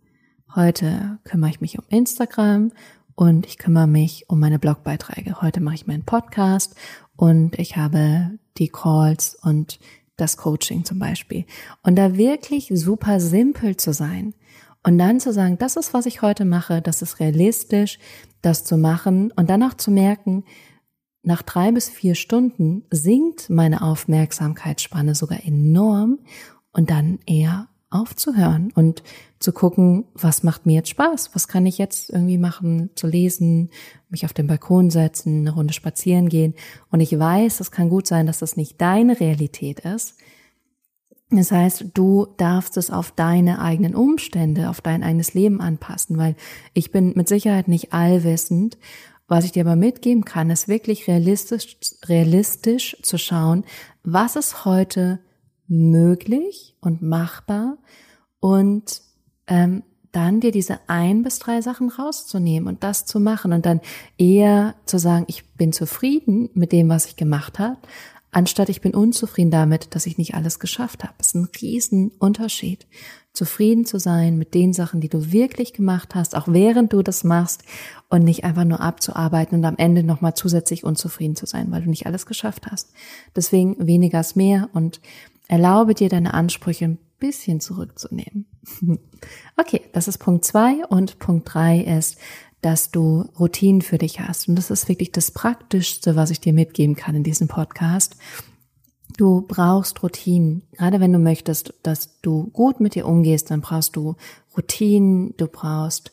heute 0.55 1.19
kümmere 1.25 1.51
ich 1.51 1.61
mich 1.61 1.79
um 1.79 1.85
Instagram 1.89 2.73
und 3.15 3.47
ich 3.47 3.59
kümmere 3.59 3.87
mich 3.87 4.27
um 4.29 4.39
meine 4.39 4.59
Blogbeiträge. 4.59 5.41
Heute 5.41 5.61
mache 5.61 5.75
ich 5.75 5.87
meinen 5.87 6.05
Podcast 6.05 6.77
und 7.17 7.59
ich 7.59 7.77
habe 7.77 8.39
die 8.59 8.69
Calls 8.69 9.37
und 9.43 9.79
das 10.17 10.37
Coaching 10.37 10.85
zum 10.85 10.99
Beispiel. 10.99 11.45
Und 11.83 11.97
da 11.97 12.17
wirklich 12.17 12.71
super 12.73 13.21
simpel 13.21 13.77
zu 13.77 13.93
sein 13.93 14.35
und 14.83 14.99
dann 14.99 15.21
zu 15.21 15.33
sagen, 15.33 15.59
das 15.59 15.77
ist, 15.77 15.95
was 15.95 16.07
ich 16.07 16.23
heute 16.23 16.45
mache, 16.45 16.81
das 16.81 17.03
ist 17.03 17.21
realistisch, 17.21 17.99
das 18.43 18.65
zu 18.65 18.77
machen 18.77 19.33
und 19.33 19.51
dann 19.51 19.63
auch 19.63 19.75
zu 19.75 19.91
merken, 19.91 20.45
nach 21.23 21.43
drei 21.43 21.73
bis 21.73 21.89
vier 21.89 22.15
Stunden 22.15 22.85
sinkt 22.91 23.51
meine 23.51 23.83
Aufmerksamkeitsspanne 23.83 25.17
sogar 25.17 25.45
enorm 25.45 26.21
und 26.73 26.91
dann 26.91 27.19
eher 27.27 27.69
aufzuhören 27.91 28.73
und 28.75 29.03
zu 29.39 29.53
gucken, 29.53 30.05
was 30.15 30.43
macht 30.43 30.67
mir 30.67 30.75
jetzt 30.75 30.89
Spaß? 30.89 31.31
Was 31.35 31.47
kann 31.47 31.67
ich 31.67 31.79
jetzt 31.79 32.11
irgendwie 32.11 32.39
machen? 32.39 32.91
Zu 32.95 33.07
lesen, 33.07 33.71
mich 34.09 34.25
auf 34.25 34.33
den 34.33 34.47
Balkon 34.47 34.91
setzen, 34.91 35.41
eine 35.41 35.55
Runde 35.55 35.73
spazieren 35.73 36.29
gehen. 36.29 36.55
Und 36.91 37.01
ich 37.01 37.17
weiß, 37.17 37.61
es 37.61 37.71
kann 37.71 37.89
gut 37.89 38.07
sein, 38.07 38.27
dass 38.27 38.39
das 38.39 38.57
nicht 38.57 38.81
deine 38.81 39.21
Realität 39.21 39.81
ist. 39.81 40.17
Das 41.31 41.51
heißt, 41.51 41.87
du 41.95 42.27
darfst 42.37 42.77
es 42.77 42.91
auf 42.91 43.11
deine 43.11 43.61
eigenen 43.61 43.95
Umstände, 43.95 44.71
auf 44.71 44.81
dein 44.81 45.03
eigenes 45.03 45.35
Leben 45.35 45.61
anpassen, 45.61 46.19
weil 46.19 46.37
ich 46.73 46.93
bin 46.93 47.15
mit 47.17 47.29
Sicherheit 47.29 47.67
nicht 47.67 47.93
allwissend. 47.93 48.79
Was 49.29 49.45
ich 49.45 49.51
dir 49.51 49.65
aber 49.65 49.75
mitgeben 49.75 50.25
kann, 50.25 50.51
ist 50.51 50.69
wirklich 50.69 51.09
realistisch, 51.09 51.79
realistisch 52.05 52.97
zu 53.03 53.19
schauen, 53.19 53.65
was 54.05 54.37
ist 54.37 54.65
heute 54.65 55.19
möglich 55.69 56.77
und 56.81 57.03
machbar 57.03 57.79
und 58.41 59.03
ähm, 59.47 59.83
dann 60.13 60.41
dir 60.41 60.51
diese 60.51 60.81
ein 60.87 61.23
bis 61.23 61.39
drei 61.39 61.61
Sachen 61.61 61.91
rauszunehmen 61.91 62.69
und 62.69 62.83
das 62.83 63.05
zu 63.05 63.21
machen 63.21 63.53
und 63.53 63.67
dann 63.67 63.81
eher 64.17 64.75
zu 64.87 64.99
sagen, 64.99 65.27
ich 65.29 65.47
bin 65.55 65.73
zufrieden 65.73 66.49
mit 66.55 66.73
dem, 66.73 66.89
was 66.89 67.05
ich 67.07 67.17
gemacht 67.17 67.59
habe, 67.59 67.77
anstatt 68.31 68.71
ich 68.71 68.81
bin 68.81 68.95
unzufrieden 68.95 69.51
damit, 69.51 69.95
dass 69.95 70.07
ich 70.07 70.17
nicht 70.17 70.35
alles 70.35 70.59
geschafft 70.59 71.05
habe. 71.05 71.15
Das 71.19 71.29
ist 71.29 71.35
ein 71.35 71.49
Riesenunterschied. 71.61 72.87
Zufrieden 73.33 73.85
zu 73.85 73.99
sein 73.99 74.39
mit 74.39 74.55
den 74.55 74.73
Sachen, 74.73 75.03
die 75.03 75.11
du 75.11 75.31
wirklich 75.31 75.75
gemacht 75.75 76.15
hast, 76.15 76.35
auch 76.35 76.49
während 76.49 76.95
du 76.95 77.03
das 77.03 77.23
machst 77.23 77.65
und 78.09 78.25
nicht 78.25 78.45
einfach 78.45 78.65
nur 78.65 78.81
abzuarbeiten 78.81 79.59
und 79.59 79.65
am 79.67 79.77
Ende 79.77 80.03
nochmal 80.03 80.35
zusätzlich 80.35 80.85
unzufrieden 80.85 81.37
zu 81.37 81.45
sein, 81.45 81.71
weil 81.71 81.83
du 81.83 81.91
nicht 81.91 82.07
alles 82.07 82.25
geschafft 82.25 82.67
hast. 82.71 82.93
Deswegen 83.35 83.87
weniger 83.87 84.21
ist 84.21 84.37
mehr 84.37 84.71
und 84.73 85.01
erlaube 85.49 85.95
dir 85.95 86.09
deine 86.09 86.35
Ansprüche 86.35 86.87
ein 86.87 86.99
bisschen 87.19 87.61
zurückzunehmen. 87.61 88.47
okay, 89.57 89.83
das 89.93 90.09
ist 90.09 90.19
Punkt 90.19 90.45
zwei 90.45 90.85
und 90.87 91.19
Punkt 91.19 91.53
drei 91.53 91.81
ist, 91.81 92.19
dass 92.61 92.91
du 92.91 93.23
Routinen 93.39 93.83
für 93.83 93.99
dich 93.99 94.21
hast. 94.21 94.49
Und 94.49 94.57
das 94.57 94.71
ist 94.71 94.89
wirklich 94.89 95.13
das 95.13 95.31
Praktischste, 95.31 96.17
was 96.17 96.31
ich 96.31 96.41
dir 96.41 96.53
mitgeben 96.53 96.97
kann 96.97 97.15
in 97.15 97.23
diesem 97.23 97.49
Podcast. 97.49 98.17
Du 99.17 99.43
brauchst 99.43 100.03
Routinen. 100.03 100.63
Gerade 100.73 101.01
wenn 101.01 101.13
du 101.13 101.19
möchtest, 101.19 101.75
dass 101.83 102.21
du 102.21 102.51
gut 102.51 102.81
mit 102.81 102.95
dir 102.95 103.07
umgehst, 103.07 103.51
dann 103.51 103.61
brauchst 103.61 103.97
du 103.97 104.17
Routinen, 104.57 105.35
du 105.37 105.47
brauchst 105.47 106.13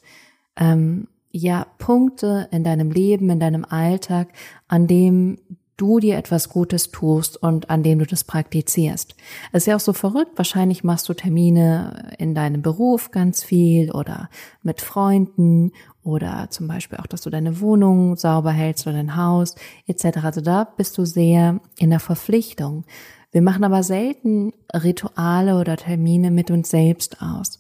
ähm, 0.56 1.08
ja 1.32 1.66
Punkte 1.80 2.48
in 2.52 2.64
deinem 2.64 2.92
Leben, 2.92 3.30
in 3.30 3.40
deinem 3.40 3.66
Alltag, 3.66 4.30
an 4.68 4.88
dem 4.88 5.40
du 5.78 6.00
dir 6.00 6.18
etwas 6.18 6.50
Gutes 6.50 6.92
tust 6.92 7.42
und 7.42 7.70
an 7.70 7.84
dem 7.84 8.00
du 8.00 8.06
das 8.06 8.24
praktizierst. 8.24 9.16
Es 9.52 9.64
ist 9.64 9.68
ja 9.68 9.76
auch 9.76 9.82
so 9.82 9.94
verrückt, 9.94 10.32
wahrscheinlich 10.36 10.84
machst 10.84 11.10
du 11.10 11.14
Termine 11.14 12.14
in 12.18 12.36
deinem 12.36 12.62
Beruf 12.62 13.12
ganz 13.12 13.44
viel 13.44 13.92
oder 13.92 14.30
mit 14.62 14.82
Freunden 14.82 15.72
oder 16.04 16.48
zum 16.50 16.68
Beispiel 16.68 17.00
auch, 17.00 17.08
dass 17.08 17.22
du 17.22 17.30
deine 17.30 17.60
Wohnung 17.60 18.18
sauber 18.18 18.52
hältst 18.52 18.86
oder 18.86 18.98
dein 18.98 19.16
Haus 19.16 19.56
etc. 19.88 20.20
Also 20.24 20.42
da 20.42 20.64
bist 20.64 20.98
du 20.98 21.06
sehr 21.06 21.60
in 21.78 21.90
der 21.90 22.00
Verpflichtung. 22.00 22.86
Wir 23.32 23.42
machen 23.42 23.64
aber 23.64 23.82
selten 23.82 24.54
Rituale 24.72 25.60
oder 25.60 25.76
Termine 25.76 26.30
mit 26.30 26.52
uns 26.52 26.70
selbst 26.70 27.22
aus. 27.22 27.60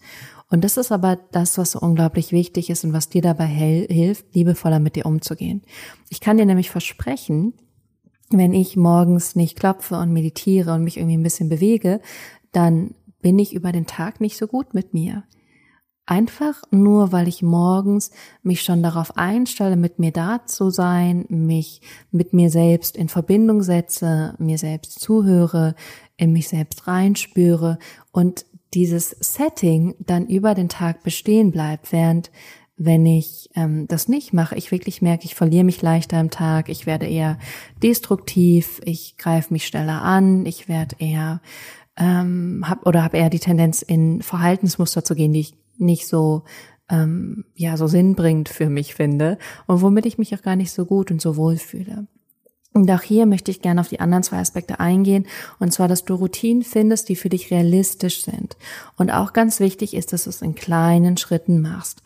Und 0.52 0.64
das 0.64 0.78
ist 0.78 0.92
aber 0.92 1.18
das, 1.32 1.58
was 1.58 1.72
so 1.72 1.80
unglaublich 1.80 2.32
wichtig 2.32 2.70
ist 2.70 2.84
und 2.84 2.94
was 2.94 3.10
dir 3.10 3.24
dabei 3.24 3.48
hilft, 3.48 4.36
liebevoller 4.36 4.78
mit 4.78 4.96
dir 4.96 5.08
umzugehen. 5.08 5.64
Ich 6.10 6.20
kann 6.20 6.38
dir 6.38 6.46
nämlich 6.46 6.70
versprechen, 6.70 7.54
wenn 8.38 8.54
ich 8.54 8.76
morgens 8.76 9.36
nicht 9.36 9.60
klopfe 9.60 9.98
und 9.98 10.12
meditiere 10.12 10.74
und 10.74 10.84
mich 10.84 10.98
irgendwie 10.98 11.18
ein 11.18 11.24
bisschen 11.24 11.50
bewege, 11.50 12.02
dann 12.52 12.96
bin 13.22 13.40
ich 13.40 13.54
über 13.54 13.72
den 13.72 13.88
Tag 13.88 14.22
nicht 14.22 14.38
so 14.38 14.48
gut 14.48 14.74
mit 14.74 14.94
mir. 14.94 15.24
Einfach 16.06 16.64
nur, 16.70 17.14
weil 17.14 17.30
ich 17.30 17.42
morgens 17.42 18.12
mich 18.42 18.62
schon 18.62 18.84
darauf 18.84 19.16
einstelle, 19.16 19.78
mit 19.78 20.00
mir 20.00 20.12
da 20.12 20.46
zu 20.46 20.70
sein, 20.70 21.26
mich 21.30 21.82
mit 22.12 22.34
mir 22.34 22.50
selbst 22.50 22.98
in 22.98 23.08
Verbindung 23.08 23.64
setze, 23.64 24.36
mir 24.38 24.58
selbst 24.58 25.00
zuhöre, 25.00 25.76
in 26.18 26.34
mich 26.34 26.50
selbst 26.50 26.88
reinspüre 26.88 27.80
und 28.12 28.46
dieses 28.74 29.12
Setting 29.12 29.96
dann 30.00 30.28
über 30.28 30.56
den 30.56 30.68
Tag 30.68 31.04
bestehen 31.04 31.52
bleibt, 31.52 31.94
während 31.94 32.32
wenn 32.86 33.06
ich 33.06 33.50
ähm, 33.56 33.88
das 33.88 34.08
nicht 34.08 34.34
mache, 34.34 34.56
ich 34.56 34.72
wirklich 34.72 35.02
merke, 35.02 35.26
ich 35.26 35.36
verliere 35.36 35.64
mich 35.64 35.82
leichter 35.82 36.20
im 36.20 36.30
Tag, 36.30 36.70
ich 36.70 36.86
werde 36.86 37.06
eher 37.06 37.38
destruktiv, 37.82 38.82
ich 38.86 39.18
greife 39.18 39.54
mich 39.54 39.68
schneller 39.68 40.02
an, 40.02 40.46
ich 40.46 40.68
werde 40.68 40.96
eher 41.00 41.42
ähm, 41.98 42.66
hab 42.68 42.86
oder 42.86 43.04
habe 43.04 43.18
eher 43.18 43.30
die 43.30 43.40
Tendenz 43.40 43.82
in 43.82 44.22
Verhaltensmuster 44.22 45.04
zu 45.04 45.16
gehen, 45.16 45.34
die 45.34 45.42
ich 45.42 45.54
nicht 45.78 46.08
so 46.08 46.44
ähm, 46.90 47.46
ja 47.56 47.78
so 47.78 47.88
sinnbringend 47.88 48.50
für 48.50 48.70
mich 48.70 48.96
finde 48.96 49.38
und 49.68 49.82
womit 49.82 50.06
ich 50.06 50.18
mich 50.18 50.36
auch 50.36 50.42
gar 50.42 50.56
nicht 50.56 50.72
so 50.72 50.86
gut 50.86 51.12
und 51.12 51.22
so 51.22 51.38
wohl 51.38 51.58
fühle. 51.58 52.08
Und 52.74 52.90
auch 52.90 53.04
hier 53.04 53.28
möchte 53.28 53.52
ich 53.52 53.62
gerne 53.62 53.80
auf 53.80 53.90
die 53.90 54.00
anderen 54.00 54.24
zwei 54.24 54.38
Aspekte 54.38 54.80
eingehen, 54.80 55.28
und 55.60 55.72
zwar, 55.72 55.88
dass 55.88 56.06
du 56.06 56.16
Routinen 56.16 56.64
findest, 56.64 57.08
die 57.08 57.16
für 57.16 57.30
dich 57.30 57.52
realistisch 57.52 58.24
sind. 58.24 58.58
Und 58.98 59.12
auch 59.12 59.34
ganz 59.34 59.60
wichtig 59.60 59.94
ist, 59.94 60.12
dass 60.12 60.24
du 60.24 60.32
es 60.32 60.42
in 60.42 60.56
kleinen 60.56 61.18
Schritten 61.18 61.62
machst. 61.62 62.02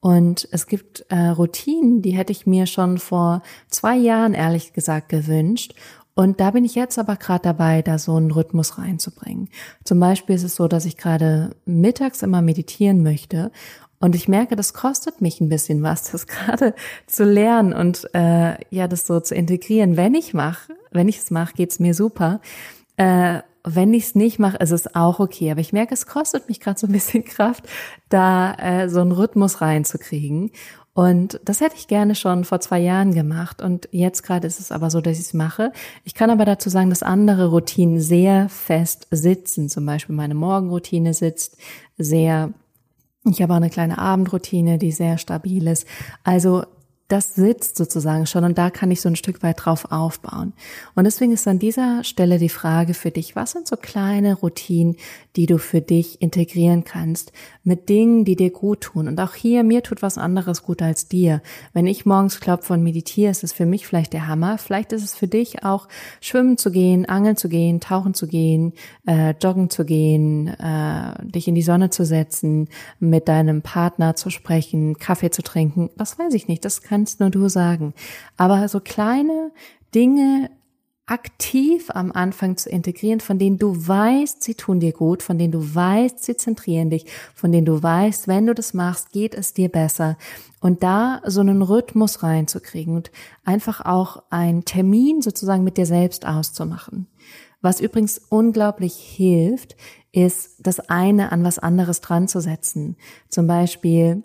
Und 0.00 0.48
es 0.50 0.66
gibt 0.66 1.04
äh, 1.10 1.28
Routinen, 1.28 2.00
die 2.00 2.12
hätte 2.12 2.32
ich 2.32 2.46
mir 2.46 2.66
schon 2.66 2.98
vor 2.98 3.42
zwei 3.68 3.96
Jahren 3.96 4.32
ehrlich 4.32 4.72
gesagt 4.72 5.10
gewünscht. 5.10 5.74
Und 6.14 6.40
da 6.40 6.50
bin 6.50 6.64
ich 6.64 6.74
jetzt 6.74 6.98
aber 6.98 7.16
gerade 7.16 7.42
dabei, 7.42 7.82
da 7.82 7.98
so 7.98 8.16
einen 8.16 8.30
Rhythmus 8.30 8.78
reinzubringen. 8.78 9.48
Zum 9.84 10.00
Beispiel 10.00 10.34
ist 10.34 10.42
es 10.42 10.56
so, 10.56 10.68
dass 10.68 10.84
ich 10.84 10.96
gerade 10.96 11.54
mittags 11.64 12.22
immer 12.22 12.42
meditieren 12.42 13.02
möchte. 13.02 13.52
Und 14.00 14.14
ich 14.14 14.28
merke, 14.28 14.56
das 14.56 14.72
kostet 14.72 15.20
mich 15.20 15.40
ein 15.40 15.50
bisschen 15.50 15.82
was, 15.82 16.10
das 16.10 16.26
gerade 16.26 16.74
zu 17.06 17.24
lernen 17.24 17.72
und 17.72 18.08
äh, 18.14 18.56
ja, 18.70 18.88
das 18.88 19.06
so 19.06 19.20
zu 19.20 19.34
integrieren. 19.34 19.96
Wenn 19.96 20.14
ich 20.14 20.34
mache, 20.34 20.72
wenn 20.90 21.08
ich 21.08 21.18
es 21.18 21.30
mache, 21.30 21.54
geht's 21.54 21.78
mir 21.78 21.94
super. 21.94 22.40
Äh, 22.96 23.40
wenn 23.64 23.94
ich 23.94 24.04
es 24.04 24.14
nicht 24.14 24.38
mache, 24.38 24.56
ist 24.58 24.70
es 24.70 24.94
auch 24.94 25.20
okay. 25.20 25.50
Aber 25.50 25.60
ich 25.60 25.72
merke, 25.72 25.94
es 25.94 26.06
kostet 26.06 26.48
mich 26.48 26.60
gerade 26.60 26.78
so 26.78 26.86
ein 26.86 26.92
bisschen 26.92 27.24
Kraft, 27.24 27.68
da 28.08 28.54
äh, 28.54 28.88
so 28.88 29.00
einen 29.00 29.12
Rhythmus 29.12 29.60
reinzukriegen. 29.60 30.50
Und 30.92 31.40
das 31.44 31.60
hätte 31.60 31.76
ich 31.76 31.86
gerne 31.86 32.14
schon 32.14 32.44
vor 32.44 32.60
zwei 32.60 32.80
Jahren 32.80 33.14
gemacht. 33.14 33.62
Und 33.62 33.88
jetzt 33.92 34.22
gerade 34.22 34.46
ist 34.46 34.60
es 34.60 34.72
aber 34.72 34.90
so, 34.90 35.00
dass 35.00 35.18
ich 35.18 35.26
es 35.26 35.34
mache. 35.34 35.72
Ich 36.04 36.14
kann 36.14 36.30
aber 36.30 36.44
dazu 36.44 36.68
sagen, 36.68 36.90
dass 36.90 37.02
andere 37.02 37.46
Routinen 37.46 38.00
sehr 38.00 38.48
fest 38.48 39.06
sitzen. 39.10 39.68
Zum 39.68 39.86
Beispiel 39.86 40.14
meine 40.14 40.34
Morgenroutine 40.34 41.14
sitzt 41.14 41.56
sehr 41.96 42.52
ich 43.24 43.42
habe 43.42 43.52
auch 43.52 43.58
eine 43.58 43.70
kleine 43.70 43.98
Abendroutine, 43.98 44.78
die 44.78 44.92
sehr 44.92 45.18
stabil 45.18 45.66
ist. 45.66 45.86
Also 46.24 46.64
das 47.12 47.34
sitzt 47.34 47.76
sozusagen 47.76 48.26
schon 48.26 48.44
und 48.44 48.56
da 48.56 48.70
kann 48.70 48.90
ich 48.90 49.00
so 49.00 49.08
ein 49.08 49.16
Stück 49.16 49.42
weit 49.42 49.64
drauf 49.64 49.90
aufbauen. 49.90 50.52
Und 50.94 51.04
deswegen 51.04 51.32
ist 51.32 51.48
an 51.48 51.58
dieser 51.58 52.04
Stelle 52.04 52.38
die 52.38 52.48
Frage 52.48 52.94
für 52.94 53.10
dich, 53.10 53.34
was 53.34 53.52
sind 53.52 53.66
so 53.66 53.76
kleine 53.76 54.34
Routinen, 54.34 54.96
die 55.36 55.46
du 55.46 55.58
für 55.58 55.80
dich 55.80 56.22
integrieren 56.22 56.84
kannst 56.84 57.32
mit 57.62 57.88
Dingen, 57.88 58.24
die 58.24 58.36
dir 58.36 58.50
gut 58.50 58.80
tun. 58.80 59.08
Und 59.08 59.20
auch 59.20 59.34
hier, 59.34 59.64
mir 59.64 59.82
tut 59.82 60.02
was 60.02 60.18
anderes 60.18 60.62
gut 60.62 60.82
als 60.82 61.08
dir. 61.08 61.42
Wenn 61.72 61.86
ich 61.86 62.06
morgens 62.06 62.40
klopfe 62.40 62.72
und 62.72 62.82
meditiere, 62.82 63.30
ist 63.30 63.44
es 63.44 63.52
für 63.52 63.66
mich 63.66 63.86
vielleicht 63.86 64.12
der 64.12 64.26
Hammer. 64.26 64.58
Vielleicht 64.58 64.92
ist 64.92 65.04
es 65.04 65.14
für 65.14 65.28
dich 65.28 65.64
auch 65.64 65.88
schwimmen 66.20 66.56
zu 66.56 66.70
gehen, 66.70 67.06
angeln 67.06 67.36
zu 67.36 67.48
gehen, 67.48 67.80
tauchen 67.80 68.14
zu 68.14 68.26
gehen, 68.26 68.72
äh, 69.06 69.34
joggen 69.42 69.68
zu 69.68 69.84
gehen, 69.84 70.48
äh, 70.48 71.14
dich 71.22 71.48
in 71.48 71.54
die 71.54 71.62
Sonne 71.62 71.90
zu 71.90 72.04
setzen, 72.04 72.68
mit 72.98 73.28
deinem 73.28 73.62
Partner 73.62 74.16
zu 74.16 74.30
sprechen, 74.30 74.98
Kaffee 74.98 75.30
zu 75.30 75.42
trinken. 75.42 75.90
Das 75.96 76.18
weiß 76.18 76.34
ich 76.34 76.48
nicht. 76.48 76.64
Das 76.64 76.82
kann 76.82 76.99
kannst 77.00 77.18
nur 77.18 77.30
du 77.30 77.48
sagen. 77.48 77.94
Aber 78.36 78.68
so 78.68 78.78
kleine 78.78 79.52
Dinge 79.94 80.50
aktiv 81.06 81.90
am 81.90 82.12
Anfang 82.12 82.58
zu 82.58 82.68
integrieren, 82.68 83.20
von 83.20 83.38
denen 83.38 83.58
du 83.58 83.74
weißt, 83.74 84.42
sie 84.42 84.54
tun 84.54 84.80
dir 84.80 84.92
gut, 84.92 85.22
von 85.22 85.38
denen 85.38 85.50
du 85.50 85.74
weißt, 85.74 86.22
sie 86.22 86.36
zentrieren 86.36 86.90
dich, 86.90 87.06
von 87.34 87.50
denen 87.50 87.64
du 87.64 87.82
weißt, 87.82 88.28
wenn 88.28 88.46
du 88.46 88.54
das 88.54 88.74
machst, 88.74 89.12
geht 89.12 89.34
es 89.34 89.54
dir 89.54 89.70
besser. 89.70 90.18
Und 90.60 90.82
da 90.82 91.22
so 91.24 91.40
einen 91.40 91.62
Rhythmus 91.62 92.22
reinzukriegen 92.22 92.94
und 92.94 93.10
einfach 93.44 93.80
auch 93.80 94.22
einen 94.28 94.66
Termin 94.66 95.22
sozusagen 95.22 95.64
mit 95.64 95.78
dir 95.78 95.86
selbst 95.86 96.26
auszumachen. 96.26 97.06
Was 97.62 97.80
übrigens 97.80 98.20
unglaublich 98.28 98.94
hilft, 98.94 99.74
ist 100.12 100.56
das 100.58 100.80
eine 100.80 101.32
an 101.32 101.44
was 101.44 101.58
anderes 101.58 102.02
dran 102.02 102.28
zu 102.28 102.40
setzen. 102.40 102.96
Zum 103.30 103.46
Beispiel 103.46 104.22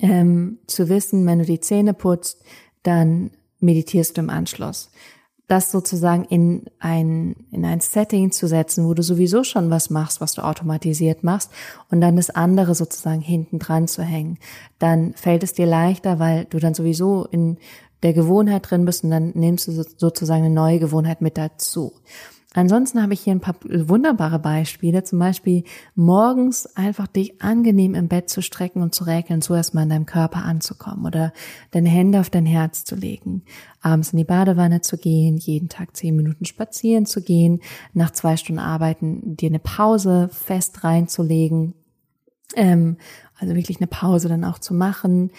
ähm, 0.00 0.58
zu 0.66 0.88
wissen, 0.88 1.26
wenn 1.26 1.38
du 1.38 1.44
die 1.44 1.60
Zähne 1.60 1.94
putzt, 1.94 2.42
dann 2.82 3.30
meditierst 3.60 4.16
du 4.16 4.22
im 4.22 4.30
Anschluss. 4.30 4.90
Das 5.48 5.70
sozusagen 5.70 6.24
in 6.24 6.64
ein, 6.78 7.36
in 7.50 7.64
ein 7.64 7.80
Setting 7.80 8.30
zu 8.30 8.46
setzen, 8.46 8.86
wo 8.86 8.94
du 8.94 9.02
sowieso 9.02 9.44
schon 9.44 9.70
was 9.70 9.90
machst, 9.90 10.20
was 10.20 10.32
du 10.32 10.42
automatisiert 10.42 11.24
machst, 11.24 11.50
und 11.90 12.00
dann 12.00 12.16
das 12.16 12.30
andere 12.30 12.74
sozusagen 12.74 13.20
hinten 13.20 13.58
dran 13.58 13.86
zu 13.86 14.02
hängen. 14.02 14.38
Dann 14.78 15.14
fällt 15.14 15.42
es 15.42 15.52
dir 15.52 15.66
leichter, 15.66 16.18
weil 16.18 16.46
du 16.46 16.58
dann 16.58 16.74
sowieso 16.74 17.26
in 17.26 17.58
der 18.02 18.12
Gewohnheit 18.12 18.70
drin 18.70 18.84
bist 18.84 19.04
und 19.04 19.10
dann 19.10 19.32
nimmst 19.34 19.68
du 19.68 19.72
sozusagen 19.72 20.44
eine 20.44 20.54
neue 20.54 20.78
Gewohnheit 20.78 21.20
mit 21.20 21.38
dazu. 21.38 21.92
Ansonsten 22.54 23.02
habe 23.02 23.14
ich 23.14 23.20
hier 23.22 23.32
ein 23.32 23.40
paar 23.40 23.56
wunderbare 23.64 24.38
Beispiele, 24.38 25.02
zum 25.04 25.18
Beispiel 25.18 25.64
morgens 25.94 26.66
einfach 26.76 27.06
dich 27.06 27.40
angenehm 27.40 27.94
im 27.94 28.08
Bett 28.08 28.28
zu 28.28 28.42
strecken 28.42 28.82
und 28.82 28.94
zu 28.94 29.04
räkeln, 29.04 29.40
so 29.40 29.54
erstmal 29.54 29.84
in 29.84 29.88
deinem 29.88 30.06
Körper 30.06 30.44
anzukommen 30.44 31.06
oder 31.06 31.32
deine 31.70 31.88
Hände 31.88 32.20
auf 32.20 32.28
dein 32.28 32.44
Herz 32.44 32.84
zu 32.84 32.94
legen, 32.94 33.42
abends 33.80 34.12
in 34.12 34.18
die 34.18 34.24
Badewanne 34.24 34.82
zu 34.82 34.98
gehen, 34.98 35.38
jeden 35.38 35.70
Tag 35.70 35.96
zehn 35.96 36.14
Minuten 36.14 36.44
spazieren 36.44 37.06
zu 37.06 37.22
gehen, 37.22 37.60
nach 37.94 38.10
zwei 38.10 38.36
Stunden 38.36 38.60
Arbeiten 38.60 39.36
dir 39.36 39.48
eine 39.48 39.58
Pause 39.58 40.28
fest 40.30 40.84
reinzulegen, 40.84 41.74
ähm, 42.54 42.98
also 43.38 43.54
wirklich 43.54 43.78
eine 43.78 43.86
Pause 43.86 44.28
dann 44.28 44.44
auch 44.44 44.58
zu 44.58 44.74
machen, 44.74 45.30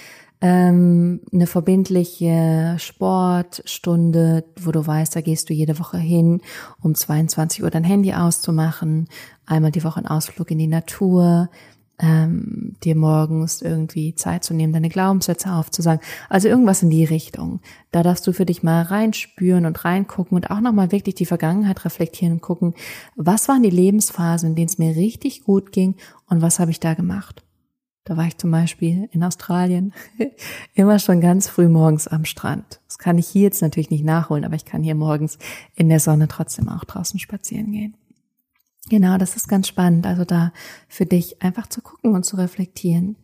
ähm, 0.44 1.22
eine 1.32 1.48
verbindliche 1.48 2.76
Sportstunde, 2.78 4.44
wo 4.60 4.74
du 4.74 4.86
weißt, 4.86 5.16
da 5.16 5.22
gehst 5.22 5.50
du 5.50 5.54
jede 5.54 5.80
Woche 5.80 5.98
hin, 5.98 6.42
um 6.82 6.94
22 6.94 7.64
Uhr 7.64 7.70
dein 7.70 7.86
Handy 7.86 8.14
auszumachen, 8.14 9.08
einmal 9.46 9.72
die 9.72 9.86
Woche 9.86 10.00
einen 10.00 10.08
Ausflug 10.08 10.52
in 10.52 10.58
die 10.58 10.68
Natur, 10.68 11.50
ähm, 11.98 12.76
dir 12.84 12.98
morgens 12.98 13.62
irgendwie 13.62 14.16
Zeit 14.16 14.44
zu 14.44 14.54
nehmen, 14.54 14.74
deine 14.74 14.90
Glaubenssätze 14.90 15.50
aufzusagen. 15.54 16.06
Also 16.28 16.50
irgendwas 16.50 16.84
in 16.84 16.90
die 16.90 17.06
Richtung. 17.06 17.62
Da 17.92 18.04
darfst 18.04 18.28
du 18.28 18.34
für 18.34 18.46
dich 18.46 18.64
mal 18.64 18.82
reinspüren 18.82 19.66
und 19.66 19.86
reingucken 19.86 20.36
und 20.36 20.52
auch 20.52 20.60
nochmal 20.60 20.92
wirklich 20.92 21.16
die 21.16 21.26
Vergangenheit 21.26 21.86
reflektieren 21.86 22.34
und 22.34 22.42
gucken, 22.42 22.74
was 23.16 23.48
waren 23.48 23.64
die 23.64 23.70
Lebensphasen, 23.70 24.50
in 24.50 24.56
denen 24.56 24.68
es 24.68 24.78
mir 24.78 24.98
richtig 24.98 25.46
gut 25.46 25.72
ging 25.72 25.96
und 26.28 26.42
was 26.42 26.60
habe 26.60 26.72
ich 26.72 26.82
da 26.82 26.96
gemacht. 26.96 27.44
Da 28.06 28.18
war 28.18 28.28
ich 28.28 28.38
zum 28.38 28.52
Beispiel 28.52 29.08
in 29.12 29.24
Australien 29.24 29.94
immer 30.74 31.00
schon 31.00 31.22
ganz 31.22 31.48
früh 31.48 31.70
morgens 31.70 32.08
am 32.08 32.26
Strand. 32.26 32.82
Das 32.88 32.98
kann 32.98 33.18
ich 33.18 33.28
hier 33.28 33.44
jetzt 33.44 33.62
natürlich 33.62 33.90
nicht 33.90 34.04
nachholen, 34.04 34.44
aber 34.44 34.56
ich 34.56 34.66
kann 34.66 34.84
hier 34.84 34.96
morgens 34.96 35.38
in 35.76 35.88
der 35.88 36.02
Sonne 36.02 36.28
trotzdem 36.28 36.68
auch 36.68 36.84
draußen 36.84 37.20
spazieren 37.20 37.72
gehen. 37.72 37.96
Genau, 38.90 39.18
das 39.18 39.38
ist 39.38 39.48
ganz 39.48 39.70
spannend. 39.70 40.06
Also 40.06 40.26
da 40.26 40.52
für 40.90 41.06
dich 41.06 41.42
einfach 41.42 41.68
zu 41.68 41.82
gucken 41.82 42.14
und 42.14 42.26
zu 42.26 42.36
reflektieren. 42.36 43.16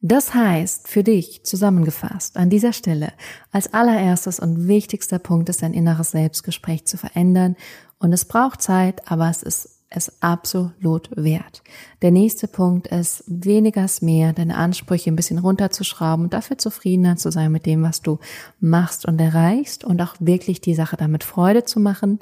Das 0.00 0.34
heißt, 0.34 0.88
für 0.88 1.04
dich 1.04 1.44
zusammengefasst 1.44 2.36
an 2.36 2.50
dieser 2.50 2.72
Stelle, 2.72 3.12
als 3.50 3.72
allererstes 3.72 4.40
und 4.40 4.66
wichtigster 4.68 5.18
Punkt 5.18 5.48
ist 5.48 5.62
dein 5.62 5.72
inneres 5.72 6.10
Selbstgespräch 6.10 6.84
zu 6.84 6.98
verändern. 6.98 7.56
Und 7.98 8.12
es 8.12 8.24
braucht 8.24 8.60
Zeit, 8.60 9.10
aber 9.10 9.30
es 9.30 9.42
ist 9.42 9.75
es 9.88 10.20
absolut 10.20 11.10
wert. 11.16 11.62
Der 12.02 12.10
nächste 12.10 12.48
Punkt 12.48 12.88
ist, 12.88 13.22
weniger 13.26 13.84
ist 13.84 14.02
mehr, 14.02 14.32
deine 14.32 14.56
Ansprüche 14.56 15.10
ein 15.10 15.16
bisschen 15.16 15.38
runterzuschrauben 15.38 16.24
und 16.26 16.34
dafür 16.34 16.58
zufriedener 16.58 17.16
zu 17.16 17.30
sein 17.30 17.52
mit 17.52 17.66
dem, 17.66 17.82
was 17.82 18.02
du 18.02 18.18
machst 18.58 19.06
und 19.06 19.20
erreichst 19.20 19.84
und 19.84 20.02
auch 20.02 20.16
wirklich 20.18 20.60
die 20.60 20.74
Sache 20.74 20.96
damit 20.96 21.24
Freude 21.24 21.64
zu 21.64 21.78
machen. 21.78 22.18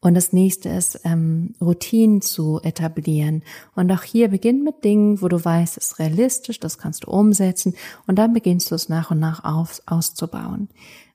Und 0.00 0.14
das 0.14 0.32
nächste 0.32 0.68
ist, 0.68 1.00
ähm, 1.04 1.54
Routinen 1.60 2.22
zu 2.22 2.60
etablieren. 2.62 3.44
Und 3.76 3.92
auch 3.92 4.02
hier 4.02 4.28
beginn 4.28 4.64
mit 4.64 4.82
Dingen, 4.82 5.22
wo 5.22 5.28
du 5.28 5.42
weißt, 5.42 5.76
es 5.76 5.92
ist 5.92 5.98
realistisch, 6.00 6.58
das 6.58 6.76
kannst 6.76 7.04
du 7.04 7.10
umsetzen. 7.10 7.74
Und 8.08 8.16
dann 8.16 8.32
beginnst 8.32 8.72
du 8.72 8.74
es 8.74 8.88
nach 8.88 9.12
und 9.12 9.20
nach 9.20 9.44
auf, 9.44 9.80
auszubauen. 9.86 10.68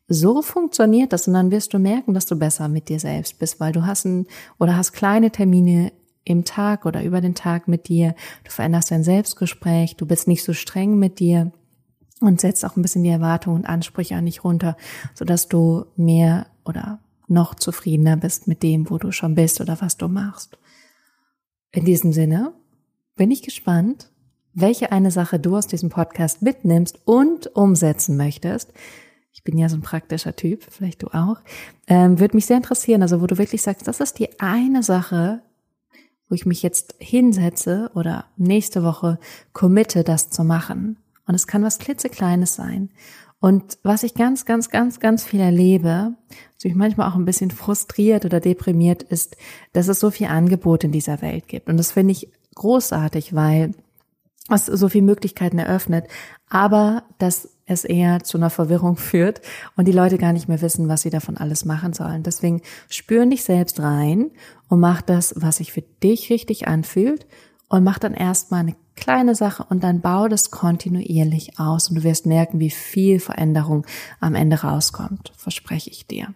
So 0.08 0.41
funktioniert 0.41 1.12
das 1.12 1.28
und 1.28 1.34
dann 1.34 1.52
wirst 1.52 1.74
du 1.74 1.80
merken, 1.80 2.13
dass 2.13 2.26
du 2.26 2.38
besser 2.38 2.70
mit 2.70 2.88
dir 2.88 3.00
selbst 3.00 3.39
bist, 3.39 3.60
weil 3.60 3.74
du 3.74 3.86
hast 3.86 4.06
ein, 4.06 4.26
oder 4.58 4.78
hast 4.78 4.93
kleine 4.93 5.32
Termine 5.32 5.91
im 6.24 6.46
Tag 6.46 6.86
oder 6.86 7.04
über 7.04 7.20
den 7.20 7.36
Tag 7.36 7.67
mit 7.67 7.88
dir. 7.89 8.15
Du 8.43 8.52
veränderst 8.52 8.91
dein 8.91 9.04
Selbstgespräch, 9.04 9.96
du 9.98 10.06
bist 10.06 10.28
nicht 10.28 10.43
so 10.43 10.54
streng 10.54 10.98
mit 10.98 11.20
dir 11.20 11.52
und 12.22 12.39
setzt 12.39 12.65
auch 12.65 12.76
ein 12.76 12.82
bisschen 12.82 13.04
die 13.04 13.10
Erwartungen 13.10 13.58
und 13.58 13.65
Ansprüche 13.65 14.15
an 14.15 14.26
dich 14.26 14.43
runter, 14.43 14.78
sodass 15.13 15.48
du 15.48 15.86
mehr 15.98 16.48
oder 16.65 17.00
noch 17.28 17.56
zufriedener 17.56 18.15
bist 18.15 18.48
mit 18.48 18.63
dem, 18.63 18.89
wo 18.89 18.98
du 18.98 19.12
schon 19.12 19.36
bist 19.36 19.60
oder 19.60 19.82
was 19.82 19.98
du 19.98 20.08
machst. 20.08 20.58
In 21.72 21.84
diesem 21.84 22.13
Sinne 22.13 22.54
bin 23.15 23.30
ich 23.30 23.41
gespannt, 23.41 24.10
welche 24.54 24.91
eine 24.91 25.12
Sache 25.12 25.39
du 25.39 25.58
aus 25.58 25.67
diesem 25.67 25.89
Podcast 25.89 26.41
mitnimmst 26.41 27.02
und 27.06 27.56
umsetzen 27.56 28.15
möchtest 28.15 28.72
ich 29.38 29.43
bin 29.43 29.60
ja 29.60 29.69
so 29.69 29.78
ein 29.78 29.82
praktischer 29.82 30.36
Typ, 30.36 30.63
vielleicht 30.67 31.04
du 31.04 31.10
auch, 31.10 31.38
ähm, 31.86 32.19
würde 32.19 32.36
mich 32.36 32.47
sehr 32.47 32.58
interessieren, 32.58 33.04
also 33.04 33.21
wo 33.21 33.28
du 33.28 33.38
wirklich 33.38 33.62
sagst, 33.62 33.88
das 33.88 34.00
ist 34.00 34.17
die 34.17 34.39
eine 34.39 34.82
Sache, 34.82 35.43
wo 36.28 36.34
ich 36.34 36.47
mich 36.47 36.63
jetzt 36.63 36.95
hinsetze 36.97 37.91
oder 37.93 38.26
nächste 38.36 38.84
Woche 38.84 39.19
committe, 39.54 40.04
das 40.04 40.32
zu 40.32 40.43
machen. 40.43 40.97
Und 41.28 41.36
es 41.36 41.45
kann 41.45 41.62
was 41.63 41.78
klitzekleines 41.78 42.56
sein. 42.56 42.89
Und 43.39 43.78
was 43.84 44.02
ich 44.02 44.15
ganz, 44.15 44.45
ganz, 44.45 44.71
ganz, 44.71 45.00
ganz 45.00 45.23
viel 45.23 45.39
erlebe, 45.39 46.15
was 46.56 46.63
mich 46.63 46.73
manchmal 46.73 47.08
auch 47.08 47.15
ein 47.15 47.26
bisschen 47.26 47.52
frustriert 47.52 48.26
oder 48.26 48.39
deprimiert 48.39 49.04
ist, 49.04 49.38
dass 49.73 49.88
es 49.88 50.00
so 50.00 50.10
viel 50.10 50.28
Angebot 50.28 50.84
in 50.84 50.91
dieser 50.91 51.21
Welt 51.21 51.47
gibt. 51.47 51.69
Und 51.69 51.78
das 51.78 51.91
finde 51.91 52.13
ich 52.13 52.32
großartig, 52.56 53.36
weil 53.36 53.76
es 54.50 54.65
so 54.65 54.89
viele 54.89 55.06
Möglichkeiten 55.06 55.60
eröffnet, 55.60 56.08
aber 56.50 57.04
dass 57.19 57.57
es 57.67 57.84
eher 57.84 58.23
zu 58.23 58.38
einer 58.38 58.49
Verwirrung 58.49 58.95
führt 58.95 59.41
und 59.75 59.88
die 59.88 59.91
Leute 59.91 60.17
gar 60.17 60.34
nicht 60.34 60.47
mehr 60.47 60.62
wissen, 60.62 60.88
was 60.88 61.01
sie 61.01 61.10
davon 61.10 61.38
alles 61.38 61.65
machen 61.65 61.93
sollen. 61.93 62.23
Deswegen 62.23 62.62
spüren 62.89 63.30
dich 63.30 63.43
selbst 63.43 63.80
rein 63.80 64.32
und 64.69 64.80
mach 64.80 65.01
das, 65.01 65.34
was 65.38 65.58
sich 65.58 65.71
für 65.71 65.84
dich 66.01 66.30
richtig 66.30 66.67
anfühlt 66.67 67.27
und 67.67 67.84
mach 67.84 67.99
dann 67.99 68.13
erstmal 68.13 68.62
eine 68.62 68.75
kleine 68.95 69.36
Sache 69.36 69.65
und 69.69 69.84
dann 69.84 70.01
bau 70.01 70.27
das 70.27 70.49
kontinuierlich 70.49 71.60
aus 71.60 71.89
und 71.89 71.95
du 71.95 72.03
wirst 72.03 72.25
merken, 72.25 72.60
wie 72.60 72.71
viel 72.71 73.19
Veränderung 73.19 73.86
am 74.19 74.34
Ende 74.34 74.62
rauskommt, 74.62 75.34
verspreche 75.38 75.89
ich 75.89 76.08
dir. 76.08 76.34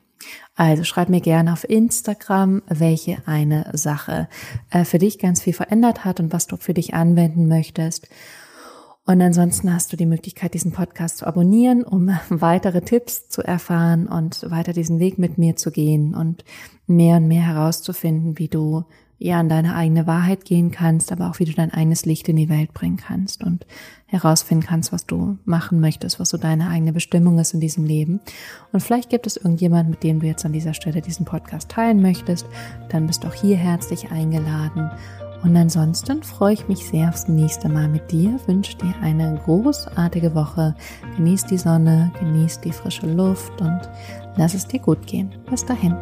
Also 0.55 0.83
schreib 0.83 1.09
mir 1.09 1.21
gerne 1.21 1.53
auf 1.53 1.67
Instagram, 1.67 2.61
welche 2.67 3.17
eine 3.25 3.71
Sache 3.73 4.27
äh, 4.69 4.85
für 4.85 4.99
dich 4.99 5.17
ganz 5.17 5.41
viel 5.41 5.53
verändert 5.53 6.05
hat 6.05 6.19
und 6.19 6.31
was 6.33 6.45
du 6.45 6.57
für 6.57 6.73
dich 6.73 6.93
anwenden 6.93 7.47
möchtest. 7.47 8.07
Und 9.05 9.21
ansonsten 9.21 9.73
hast 9.73 9.91
du 9.91 9.97
die 9.97 10.05
Möglichkeit, 10.05 10.53
diesen 10.53 10.71
Podcast 10.71 11.17
zu 11.17 11.27
abonnieren, 11.27 11.83
um 11.83 12.09
weitere 12.29 12.81
Tipps 12.81 13.29
zu 13.29 13.41
erfahren 13.41 14.07
und 14.07 14.49
weiter 14.49 14.73
diesen 14.73 14.99
Weg 14.99 15.17
mit 15.17 15.37
mir 15.37 15.55
zu 15.55 15.71
gehen 15.71 16.13
und 16.13 16.43
mehr 16.87 17.17
und 17.17 17.27
mehr 17.27 17.41
herauszufinden, 17.41 18.37
wie 18.37 18.47
du 18.47 18.85
ja 19.17 19.39
an 19.39 19.49
deine 19.49 19.75
eigene 19.75 20.07
Wahrheit 20.07 20.45
gehen 20.45 20.71
kannst, 20.71 21.11
aber 21.11 21.29
auch 21.29 21.37
wie 21.37 21.45
du 21.45 21.53
dein 21.53 21.71
eigenes 21.71 22.05
Licht 22.05 22.27
in 22.27 22.37
die 22.37 22.49
Welt 22.49 22.73
bringen 22.73 22.97
kannst 22.97 23.43
und 23.43 23.67
herausfinden 24.07 24.65
kannst, 24.65 24.91
was 24.91 25.05
du 25.05 25.37
machen 25.45 25.79
möchtest, 25.79 26.19
was 26.19 26.29
so 26.29 26.37
deine 26.37 26.69
eigene 26.69 26.91
Bestimmung 26.91 27.37
ist 27.37 27.53
in 27.53 27.59
diesem 27.59 27.85
Leben. 27.85 28.19
Und 28.71 28.81
vielleicht 28.81 29.11
gibt 29.11 29.27
es 29.27 29.37
irgendjemand, 29.37 29.89
mit 29.89 30.03
dem 30.03 30.21
du 30.21 30.25
jetzt 30.27 30.43
an 30.43 30.53
dieser 30.53 30.73
Stelle 30.73 31.01
diesen 31.01 31.25
Podcast 31.25 31.69
teilen 31.69 32.01
möchtest, 32.01 32.47
dann 32.89 33.05
bist 33.05 33.23
du 33.23 33.27
auch 33.27 33.35
hier 33.35 33.57
herzlich 33.57 34.09
eingeladen. 34.09 34.89
Und 35.43 35.55
ansonsten 35.55 36.21
freue 36.21 36.53
ich 36.53 36.67
mich 36.67 36.85
sehr 36.85 37.09
aufs 37.09 37.27
nächste 37.27 37.67
Mal 37.67 37.87
mit 37.87 38.11
dir, 38.11 38.39
wünsche 38.45 38.77
dir 38.77 38.93
eine 39.01 39.39
großartige 39.43 40.35
Woche, 40.35 40.75
genieß 41.17 41.45
die 41.45 41.57
Sonne, 41.57 42.11
genieß 42.19 42.61
die 42.61 42.71
frische 42.71 43.07
Luft 43.07 43.59
und 43.59 43.81
lass 44.37 44.53
es 44.53 44.67
dir 44.67 44.79
gut 44.79 45.05
gehen. 45.07 45.31
Bis 45.49 45.65
dahin. 45.65 45.95